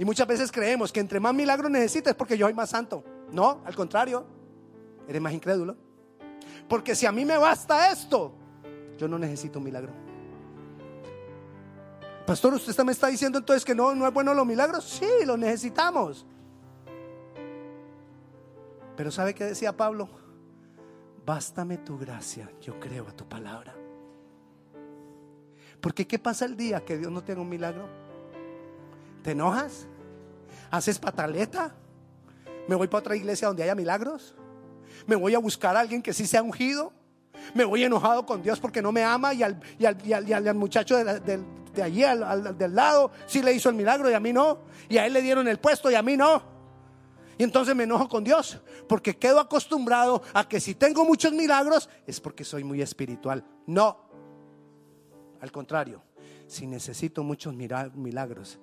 Y 0.01 0.05
muchas 0.05 0.25
veces 0.25 0.51
creemos 0.51 0.91
que 0.91 0.99
entre 0.99 1.19
más 1.19 1.31
milagros 1.31 1.69
necesitas 1.69 2.13
es 2.13 2.17
porque 2.17 2.35
yo 2.35 2.47
soy 2.47 2.55
más 2.55 2.71
santo. 2.71 3.03
No, 3.31 3.61
al 3.63 3.75
contrario, 3.75 4.25
eres 5.07 5.21
más 5.21 5.31
incrédulo. 5.31 5.77
Porque 6.67 6.95
si 6.95 7.05
a 7.05 7.11
mí 7.11 7.23
me 7.23 7.37
basta 7.37 7.91
esto, 7.91 8.33
yo 8.97 9.07
no 9.07 9.19
necesito 9.19 9.59
un 9.59 9.65
milagro. 9.65 9.91
Pastor, 12.25 12.55
¿usted 12.55 12.83
me 12.83 12.93
está 12.93 13.09
diciendo 13.09 13.37
entonces 13.37 13.63
que 13.63 13.75
no, 13.75 13.93
no 13.93 14.07
es 14.07 14.11
bueno 14.11 14.33
los 14.33 14.43
milagros? 14.43 14.85
Sí, 14.85 15.23
los 15.23 15.37
necesitamos. 15.37 16.25
Pero 18.97 19.11
¿sabe 19.11 19.35
qué 19.35 19.43
decía 19.43 19.77
Pablo? 19.77 20.09
Bástame 21.23 21.77
tu 21.77 21.99
gracia, 21.99 22.51
yo 22.59 22.79
creo 22.79 23.07
a 23.07 23.11
tu 23.11 23.29
palabra. 23.29 23.75
Porque 25.79 26.07
¿qué 26.07 26.17
pasa 26.17 26.45
el 26.45 26.57
día 26.57 26.83
que 26.83 26.97
Dios 26.97 27.11
no 27.11 27.23
tenga 27.23 27.41
un 27.41 27.49
milagro? 27.49 27.87
¿Te 29.21 29.33
enojas? 29.33 29.87
¿Haces 30.71 30.97
pataleta? 30.97 31.75
¿Me 32.67 32.75
voy 32.75 32.88
para 32.88 32.99
otra 32.99 33.15
iglesia 33.15 33.49
donde 33.49 33.63
haya 33.63 33.75
milagros? 33.75 34.34
¿Me 35.05 35.15
voy 35.15 35.36
a 35.36 35.39
buscar 35.39 35.75
a 35.75 35.81
alguien 35.81 36.01
que 36.01 36.13
sí 36.13 36.25
sea 36.25 36.41
ungido? 36.41 36.93
¿Me 37.53 37.65
voy 37.65 37.84
enojado 37.84 38.25
con 38.25 38.41
Dios 38.41 38.60
porque 38.60 38.81
no 38.81 38.93
me 38.93 39.03
ama 39.03 39.34
y 39.34 39.43
al, 39.43 39.60
y 39.77 39.86
al, 40.34 40.55
muchacho 40.55 40.95
de, 40.95 41.84
allí, 41.84 42.03
al, 42.03 42.57
del 42.57 42.73
lado, 42.73 43.12
sí 43.25 43.41
le 43.41 43.51
hizo 43.51 43.67
el 43.67 43.75
milagro 43.75 44.10
y 44.10 44.13
a 44.13 44.19
mí 44.21 44.31
no? 44.31 44.60
Y 44.88 44.97
a 44.97 45.05
él 45.05 45.13
le 45.13 45.21
dieron 45.21 45.47
el 45.49 45.60
puesto 45.60 45.91
y 45.91 45.95
a 45.95 46.01
mí 46.01 46.15
no. 46.15 46.41
Y 47.38 47.43
entonces 47.43 47.75
me 47.75 47.84
enojo 47.84 48.07
con 48.07 48.23
Dios 48.23 48.62
porque 48.88 49.17
quedo 49.17 49.39
acostumbrado 49.39 50.21
a 50.34 50.47
que 50.47 50.62
si 50.62 50.75
tengo 50.75 51.03
muchos 51.03 51.34
milagros 51.34 51.89
es 52.07 52.21
porque 52.21 52.45
soy 52.45 52.63
muy 52.63 52.81
espiritual. 52.81 53.43
No, 53.65 54.05
al 55.41 55.51
contrario, 55.51 56.01
si 56.47 56.67
necesito 56.67 57.23
muchos 57.23 57.53
milagros 57.53 58.60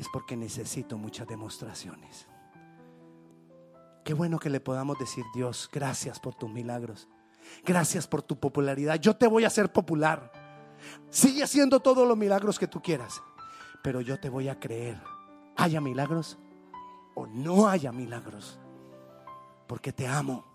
es 0.00 0.08
porque 0.08 0.34
necesito 0.34 0.96
muchas 0.96 1.28
demostraciones. 1.28 2.26
Qué 4.02 4.14
bueno 4.14 4.38
que 4.38 4.48
le 4.48 4.58
podamos 4.58 4.98
decir, 4.98 5.26
Dios, 5.34 5.68
gracias 5.70 6.18
por 6.18 6.34
tus 6.34 6.50
milagros. 6.50 7.06
Gracias 7.64 8.06
por 8.06 8.22
tu 8.22 8.40
popularidad. 8.40 8.98
Yo 8.98 9.14
te 9.14 9.26
voy 9.26 9.44
a 9.44 9.48
hacer 9.48 9.70
popular. 9.70 10.32
Sigue 11.10 11.42
haciendo 11.42 11.80
todos 11.80 12.08
los 12.08 12.16
milagros 12.16 12.58
que 12.58 12.66
tú 12.66 12.80
quieras. 12.80 13.22
Pero 13.82 14.00
yo 14.00 14.18
te 14.18 14.30
voy 14.30 14.48
a 14.48 14.58
creer. 14.58 14.98
Haya 15.58 15.82
milagros 15.82 16.38
o 17.14 17.26
no 17.26 17.68
haya 17.68 17.92
milagros. 17.92 18.58
Porque 19.66 19.92
te 19.92 20.08
amo. 20.08 20.46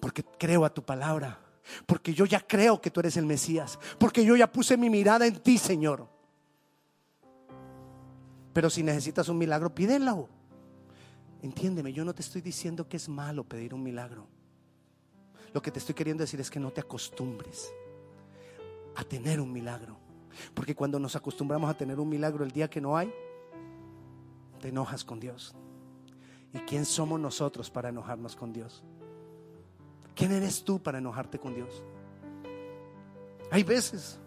Porque 0.00 0.24
creo 0.24 0.64
a 0.64 0.72
tu 0.72 0.82
palabra. 0.82 1.38
Porque 1.84 2.14
yo 2.14 2.24
ya 2.24 2.40
creo 2.40 2.80
que 2.80 2.90
tú 2.90 3.00
eres 3.00 3.18
el 3.18 3.26
Mesías. 3.26 3.78
Porque 3.98 4.24
yo 4.24 4.34
ya 4.34 4.50
puse 4.50 4.78
mi 4.78 4.88
mirada 4.88 5.26
en 5.26 5.42
ti, 5.42 5.58
Señor. 5.58 6.15
Pero 8.56 8.70
si 8.70 8.82
necesitas 8.82 9.28
un 9.28 9.36
milagro, 9.36 9.74
pídelo. 9.74 10.30
Entiéndeme, 11.42 11.92
yo 11.92 12.06
no 12.06 12.14
te 12.14 12.22
estoy 12.22 12.40
diciendo 12.40 12.88
que 12.88 12.96
es 12.96 13.06
malo 13.06 13.44
pedir 13.44 13.74
un 13.74 13.82
milagro. 13.82 14.26
Lo 15.52 15.60
que 15.60 15.70
te 15.70 15.78
estoy 15.78 15.94
queriendo 15.94 16.22
decir 16.22 16.40
es 16.40 16.50
que 16.50 16.58
no 16.58 16.70
te 16.70 16.80
acostumbres 16.80 17.70
a 18.94 19.04
tener 19.04 19.42
un 19.42 19.52
milagro. 19.52 19.98
Porque 20.54 20.74
cuando 20.74 20.98
nos 20.98 21.14
acostumbramos 21.16 21.68
a 21.68 21.76
tener 21.76 22.00
un 22.00 22.08
milagro 22.08 22.44
el 22.44 22.50
día 22.50 22.70
que 22.70 22.80
no 22.80 22.96
hay, 22.96 23.12
te 24.62 24.68
enojas 24.68 25.04
con 25.04 25.20
Dios. 25.20 25.54
¿Y 26.54 26.60
quién 26.60 26.86
somos 26.86 27.20
nosotros 27.20 27.68
para 27.68 27.90
enojarnos 27.90 28.34
con 28.34 28.54
Dios? 28.54 28.82
¿Quién 30.14 30.32
eres 30.32 30.64
tú 30.64 30.82
para 30.82 30.96
enojarte 30.96 31.38
con 31.38 31.54
Dios? 31.54 31.82
Hay 33.50 33.64
veces, 33.64 34.18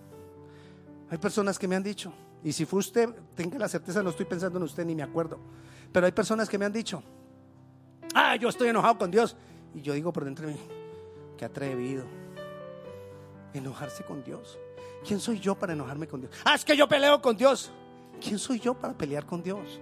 hay 1.10 1.18
personas 1.18 1.58
que 1.58 1.68
me 1.68 1.76
han 1.76 1.82
dicho, 1.82 2.14
y 2.44 2.52
si 2.54 2.66
fue 2.66 2.80
usted, 2.80 3.10
tenga 3.36 3.58
la 3.58 3.68
certeza, 3.68 4.02
no 4.02 4.10
estoy 4.10 4.26
pensando 4.26 4.58
en 4.58 4.64
usted 4.64 4.86
ni 4.86 4.96
me 4.96 5.04
acuerdo, 5.04 5.40
pero 5.92 6.06
hay 6.06 6.12
personas 6.12 6.48
que 6.48 6.58
me 6.58 6.66
han 6.66 6.74
dicho, 6.74 7.04
ah, 8.14 8.36
yo 8.36 8.50
estoy 8.50 8.70
enojado 8.70 8.98
con 8.98 9.12
Dios. 9.12 9.36
Y 9.74 9.82
yo 9.82 9.94
digo 9.94 10.12
por 10.12 10.26
dentro 10.26 10.48
de 10.48 10.54
mí, 10.54 10.60
qué 11.38 11.46
atrevido, 11.46 12.06
enojarse 13.54 14.04
con 14.04 14.24
Dios. 14.24 14.58
¿Quién 15.06 15.20
soy 15.20 15.40
yo 15.40 15.56
para 15.56 15.74
enojarme 15.74 16.08
con 16.08 16.22
Dios? 16.22 16.34
Ah, 16.44 16.56
es 16.56 16.66
que 16.66 16.76
yo 16.76 16.88
peleo 16.88 17.22
con 17.22 17.38
Dios. 17.38 17.72
¿Quién 18.20 18.40
soy 18.40 18.60
yo 18.60 18.74
para 18.74 18.98
pelear 18.98 19.26
con 19.26 19.42
Dios? 19.44 19.80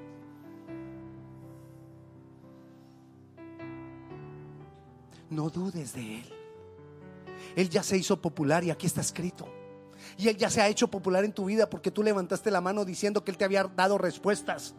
no 5.30 5.50
dudes 5.50 5.94
de 5.94 6.20
Él. 6.20 6.34
Él 7.56 7.70
ya 7.70 7.84
se 7.84 7.98
hizo 7.98 8.22
popular 8.22 8.64
y 8.64 8.72
aquí 8.72 8.88
está 8.88 9.02
escrito. 9.02 9.48
Y 10.18 10.30
Él 10.30 10.38
ya 10.38 10.50
se 10.50 10.62
ha 10.62 10.68
hecho 10.68 10.88
popular 10.88 11.24
en 11.24 11.32
tu 11.32 11.46
vida 11.46 11.70
porque 11.70 11.92
tú 11.92 12.02
levantaste 12.02 12.50
la 12.50 12.62
mano 12.62 12.86
diciendo 12.86 13.24
que 13.24 13.32
Él 13.32 13.38
te 13.38 13.46
había 13.46 13.64
dado 13.64 13.98
respuestas. 13.98 14.74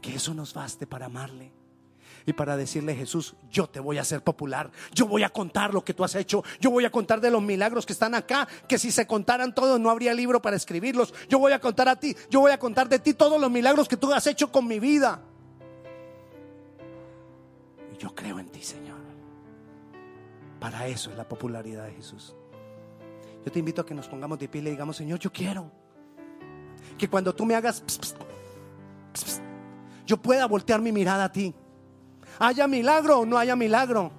Que 0.00 0.14
eso 0.14 0.32
nos 0.32 0.54
baste 0.54 0.86
para 0.86 1.06
amarle. 1.06 1.52
Y 2.24 2.32
para 2.34 2.56
decirle 2.56 2.94
Jesús, 2.94 3.34
yo 3.50 3.68
te 3.68 3.80
voy 3.80 3.96
a 3.96 4.02
hacer 4.02 4.22
popular, 4.22 4.70
yo 4.92 5.06
voy 5.06 5.22
a 5.22 5.30
contar 5.30 5.72
lo 5.72 5.82
que 5.82 5.94
tú 5.94 6.04
has 6.04 6.14
hecho, 6.14 6.44
yo 6.60 6.70
voy 6.70 6.84
a 6.84 6.90
contar 6.90 7.22
de 7.22 7.30
los 7.30 7.40
milagros 7.40 7.86
que 7.86 7.94
están 7.94 8.14
acá, 8.14 8.46
que 8.68 8.78
si 8.78 8.90
se 8.90 9.06
contaran 9.06 9.54
todos 9.54 9.80
no 9.80 9.88
habría 9.88 10.12
libro 10.12 10.42
para 10.42 10.54
escribirlos, 10.54 11.14
yo 11.30 11.38
voy 11.38 11.52
a 11.52 11.58
contar 11.58 11.88
a 11.88 11.96
ti, 11.96 12.14
yo 12.28 12.40
voy 12.40 12.52
a 12.52 12.58
contar 12.58 12.86
de 12.86 12.98
ti 12.98 13.14
todos 13.14 13.40
los 13.40 13.50
milagros 13.50 13.88
que 13.88 13.96
tú 13.96 14.12
has 14.12 14.26
hecho 14.26 14.52
con 14.52 14.66
mi 14.66 14.78
vida. 14.78 15.22
Yo 17.98 18.14
creo 18.14 18.38
en 18.38 18.48
ti, 18.48 18.62
Señor. 18.62 18.98
Para 20.60 20.86
eso 20.86 21.10
es 21.10 21.16
la 21.16 21.26
popularidad 21.26 21.86
de 21.86 21.94
Jesús. 21.94 22.34
Yo 23.48 23.52
te 23.52 23.60
invito 23.60 23.80
a 23.80 23.86
que 23.86 23.94
nos 23.94 24.06
pongamos 24.06 24.38
de 24.38 24.46
pie 24.46 24.60
y 24.60 24.64
le 24.64 24.70
digamos, 24.72 24.94
Señor, 24.94 25.18
yo 25.18 25.32
quiero 25.32 25.70
que 26.98 27.08
cuando 27.08 27.34
tú 27.34 27.46
me 27.46 27.54
hagas, 27.54 27.82
yo 30.06 30.18
pueda 30.18 30.44
voltear 30.44 30.82
mi 30.82 30.92
mirada 30.92 31.24
a 31.24 31.32
ti. 31.32 31.54
Haya 32.40 32.68
milagro 32.68 33.20
o 33.20 33.24
no 33.24 33.38
haya 33.38 33.56
milagro. 33.56 34.12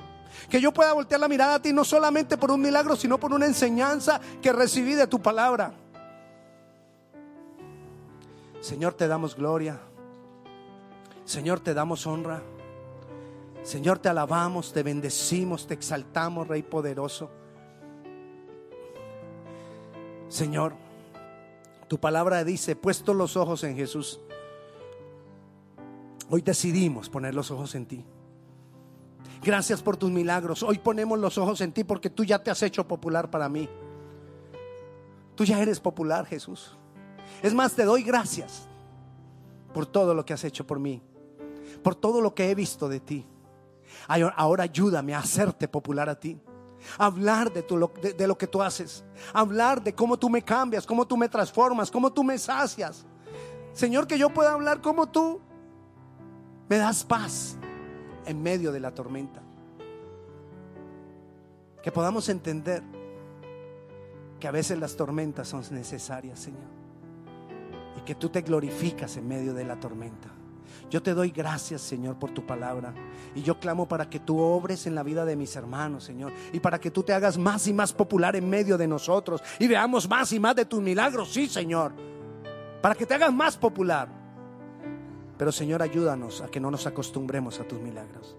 Que 0.50 0.60
yo 0.60 0.74
pueda 0.74 0.94
voltear 0.94 1.22
la 1.22 1.28
mirada 1.28 1.54
a 1.54 1.62
ti 1.62 1.72
no 1.72 1.84
solamente 1.84 2.38
por 2.38 2.50
un 2.50 2.60
milagro, 2.60 2.96
sino 2.96 3.20
por 3.20 3.32
una 3.32 3.46
enseñanza 3.46 4.20
que 4.42 4.52
recibí 4.52 4.96
de 4.96 5.06
tu 5.06 5.22
palabra. 5.22 5.74
Señor, 8.62 8.96
te 8.96 9.08
damos 9.08 9.36
gloria. 9.36 9.80
Señor, 11.24 11.60
te 11.60 11.76
damos 11.76 12.08
honra. 12.08 12.42
Señor, 13.62 14.00
te 14.00 14.10
alabamos, 14.10 14.74
te 14.74 14.82
bendecimos, 14.82 15.68
te 15.68 15.76
exaltamos, 15.76 16.48
Rey 16.48 16.63
poderoso. 16.63 17.30
Señor, 20.30 20.74
tu 21.88 22.00
palabra 22.00 22.44
dice, 22.44 22.76
puesto 22.76 23.13
los 23.13 23.36
ojos 23.36 23.63
en 23.63 23.76
Jesús, 23.76 24.20
hoy 26.30 26.42
decidimos 26.44 27.10
poner 27.10 27.34
los 27.34 27.50
ojos 27.50 27.74
en 27.74 27.88
ti. 27.88 28.06
Gracias 29.42 29.82
por 29.82 29.98
tus 29.98 30.12
milagros. 30.12 30.63
Hoy 30.63 30.77
ponemos 30.77 31.17
los 31.17 31.38
ojos 31.38 31.62
en 31.62 31.71
ti 31.71 31.84
porque 31.84 32.10
tú 32.10 32.23
ya 32.23 32.44
te 32.44 32.52
has 32.52 32.62
hecho 32.62 32.88
popular 32.88 33.32
para 33.32 33.50
mí. 33.50 33.67
Tú 35.36 35.46
ya 35.46 35.60
eres 35.62 35.80
popular, 35.80 36.25
Jesús. 36.25 36.77
Es 37.42 37.54
más, 37.54 37.73
te 37.73 37.86
doy 37.86 38.04
gracias 38.04 38.67
por 39.73 39.86
todo 39.86 40.13
lo 40.13 40.25
que 40.25 40.34
has 40.34 40.44
hecho 40.44 40.67
por 40.67 40.80
mí, 40.80 41.02
por 41.82 41.96
todo 41.96 42.21
lo 42.21 42.36
que 42.36 42.52
he 42.52 42.56
visto 42.56 42.88
de 42.88 43.00
ti. 43.00 43.25
Ahora 44.08 44.63
ayúdame 44.63 45.15
a 45.15 45.19
hacerte 45.19 45.67
popular 45.67 46.10
a 46.10 46.19
ti. 46.19 46.40
Hablar 46.98 47.52
de, 47.52 47.63
de, 48.13 48.27
lo 48.27 48.38
que 48.38 48.48
tú 48.48 48.62
haces. 48.62 49.04
Hablar 49.34 49.84
de 49.84 49.94
cómo 49.94 50.17
tú 50.17 50.30
me 50.30 50.42
cambias, 50.42 50.86
cómo 50.86 51.06
tú 51.06 51.17
me 51.17 51.30
transformas, 51.30 51.92
cómo 51.92 52.12
tú 52.12 52.23
me 52.23 52.38
sacias. 52.38 53.06
Señor, 53.73 54.08
que 54.08 54.17
yo 54.17 54.30
pueda 54.30 54.54
hablar 54.54 54.82
cómo 54.82 55.08
tú 55.08 55.42
me 56.67 56.77
das 56.77 57.04
paz 57.04 57.58
en 58.25 58.42
medio 58.42 58.71
de 58.71 58.80
la 58.80 58.94
tormenta. 58.94 59.42
Que 61.82 61.92
podamos 61.92 62.30
entender 62.30 62.84
que 64.40 64.48
a 64.48 64.52
veces 64.52 64.80
las 64.80 64.96
tormentas 64.96 65.48
son 65.48 65.63
necesarias, 65.71 66.40
Señor. 66.40 66.67
Y 67.98 68.02
que 68.02 68.15
tú 68.15 68.30
te 68.30 68.42
glorificas 68.42 69.17
en 69.17 69.27
medio 69.27 69.54
de 69.54 69.65
la 69.65 69.80
tormenta. 69.80 70.30
Yo 70.90 71.04
te 71.04 71.13
doy 71.13 71.29
gracias, 71.29 71.81
Señor, 71.81 72.17
por 72.17 72.31
tu 72.31 72.46
palabra. 72.46 72.94
Y 73.35 73.44
yo 73.44 73.60
clamo 73.60 73.87
para 73.87 74.10
que 74.10 74.19
tú 74.19 74.40
obres 74.40 74.87
en 74.87 74.96
la 74.96 75.04
vida 75.04 75.23
de 75.23 75.35
mis 75.35 75.56
hermanos, 75.56 76.04
Señor. 76.04 76.33
Y 76.52 76.60
para 76.60 76.79
que 76.79 76.90
tú 76.90 77.04
te 77.04 77.13
hagas 77.13 77.37
más 77.37 77.67
y 77.67 77.73
más 77.73 77.94
popular 77.94 78.35
en 78.35 78.50
medio 78.50 78.77
de 78.77 78.87
nosotros. 78.87 79.42
Y 79.60 79.67
veamos 79.67 80.10
más 80.10 80.31
y 80.33 80.40
más 80.40 80.56
de 80.56 80.65
tus 80.65 80.81
milagros, 80.81 81.31
sí, 81.31 81.48
Señor. 81.48 81.94
Para 82.81 82.96
que 82.96 83.06
te 83.06 83.13
hagas 83.13 83.31
más 83.31 83.56
popular. 83.56 84.10
Pero, 85.37 85.52
Señor, 85.52 85.81
ayúdanos 85.81 86.42
a 86.42 86.48
que 86.48 86.60
no 86.60 86.71
nos 86.71 86.87
acostumbremos 86.87 87.60
a 87.60 87.63
tus 87.63 87.79
milagros. 87.79 88.35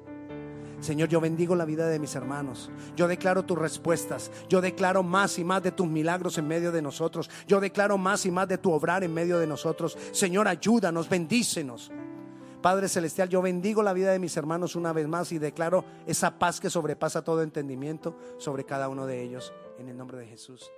Señor, 0.81 1.09
yo 1.09 1.21
bendigo 1.21 1.55
la 1.55 1.67
vida 1.67 1.87
de 1.87 1.99
mis 1.99 2.15
hermanos. 2.15 2.71
Yo 2.97 3.07
declaro 3.07 3.45
tus 3.45 3.59
respuestas. 3.59 4.33
Yo 4.49 4.61
declaro 4.61 5.03
más 5.03 5.39
y 5.39 5.45
más 5.45 5.63
de 5.63 5.73
tus 5.73 5.87
milagros 5.87 6.37
en 6.39 6.49
medio 6.49 6.73
de 6.73 6.83
nosotros. 6.83 7.31
Yo 7.47 7.61
declaro 7.61 7.97
más 7.97 8.27
y 8.27 8.31
más 8.31 8.49
de 8.49 8.59
tu 8.59 8.73
obrar 8.73 9.05
en 9.05 9.15
medio 9.15 9.39
de 9.39 9.47
nosotros. 9.47 9.97
Señor, 10.11 10.49
ayúdanos, 10.49 11.09
bendícenos. 11.09 11.93
Padre 12.63 12.89
Celestial, 12.89 13.29
yo 13.29 13.41
bendigo 13.41 13.83
la 13.83 13.95
vida 13.95 14.13
de 14.13 14.19
mis 14.19 14.37
hermanos 14.37 14.77
una 14.77 14.93
vez 14.93 15.09
más 15.09 15.33
y 15.33 15.39
declaro 15.39 15.85
esa 16.07 16.39
paz 16.39 16.61
que 16.61 16.69
sobrepasa 16.69 17.25
todo 17.25 17.43
entendimiento 17.43 18.17
sobre 18.39 18.65
cada 18.65 18.89
uno 18.89 19.07
de 19.07 19.23
ellos. 19.23 19.53
En 19.79 19.89
el 19.89 19.97
nombre 19.97 20.19
de 20.19 20.27
Jesús. 20.27 20.71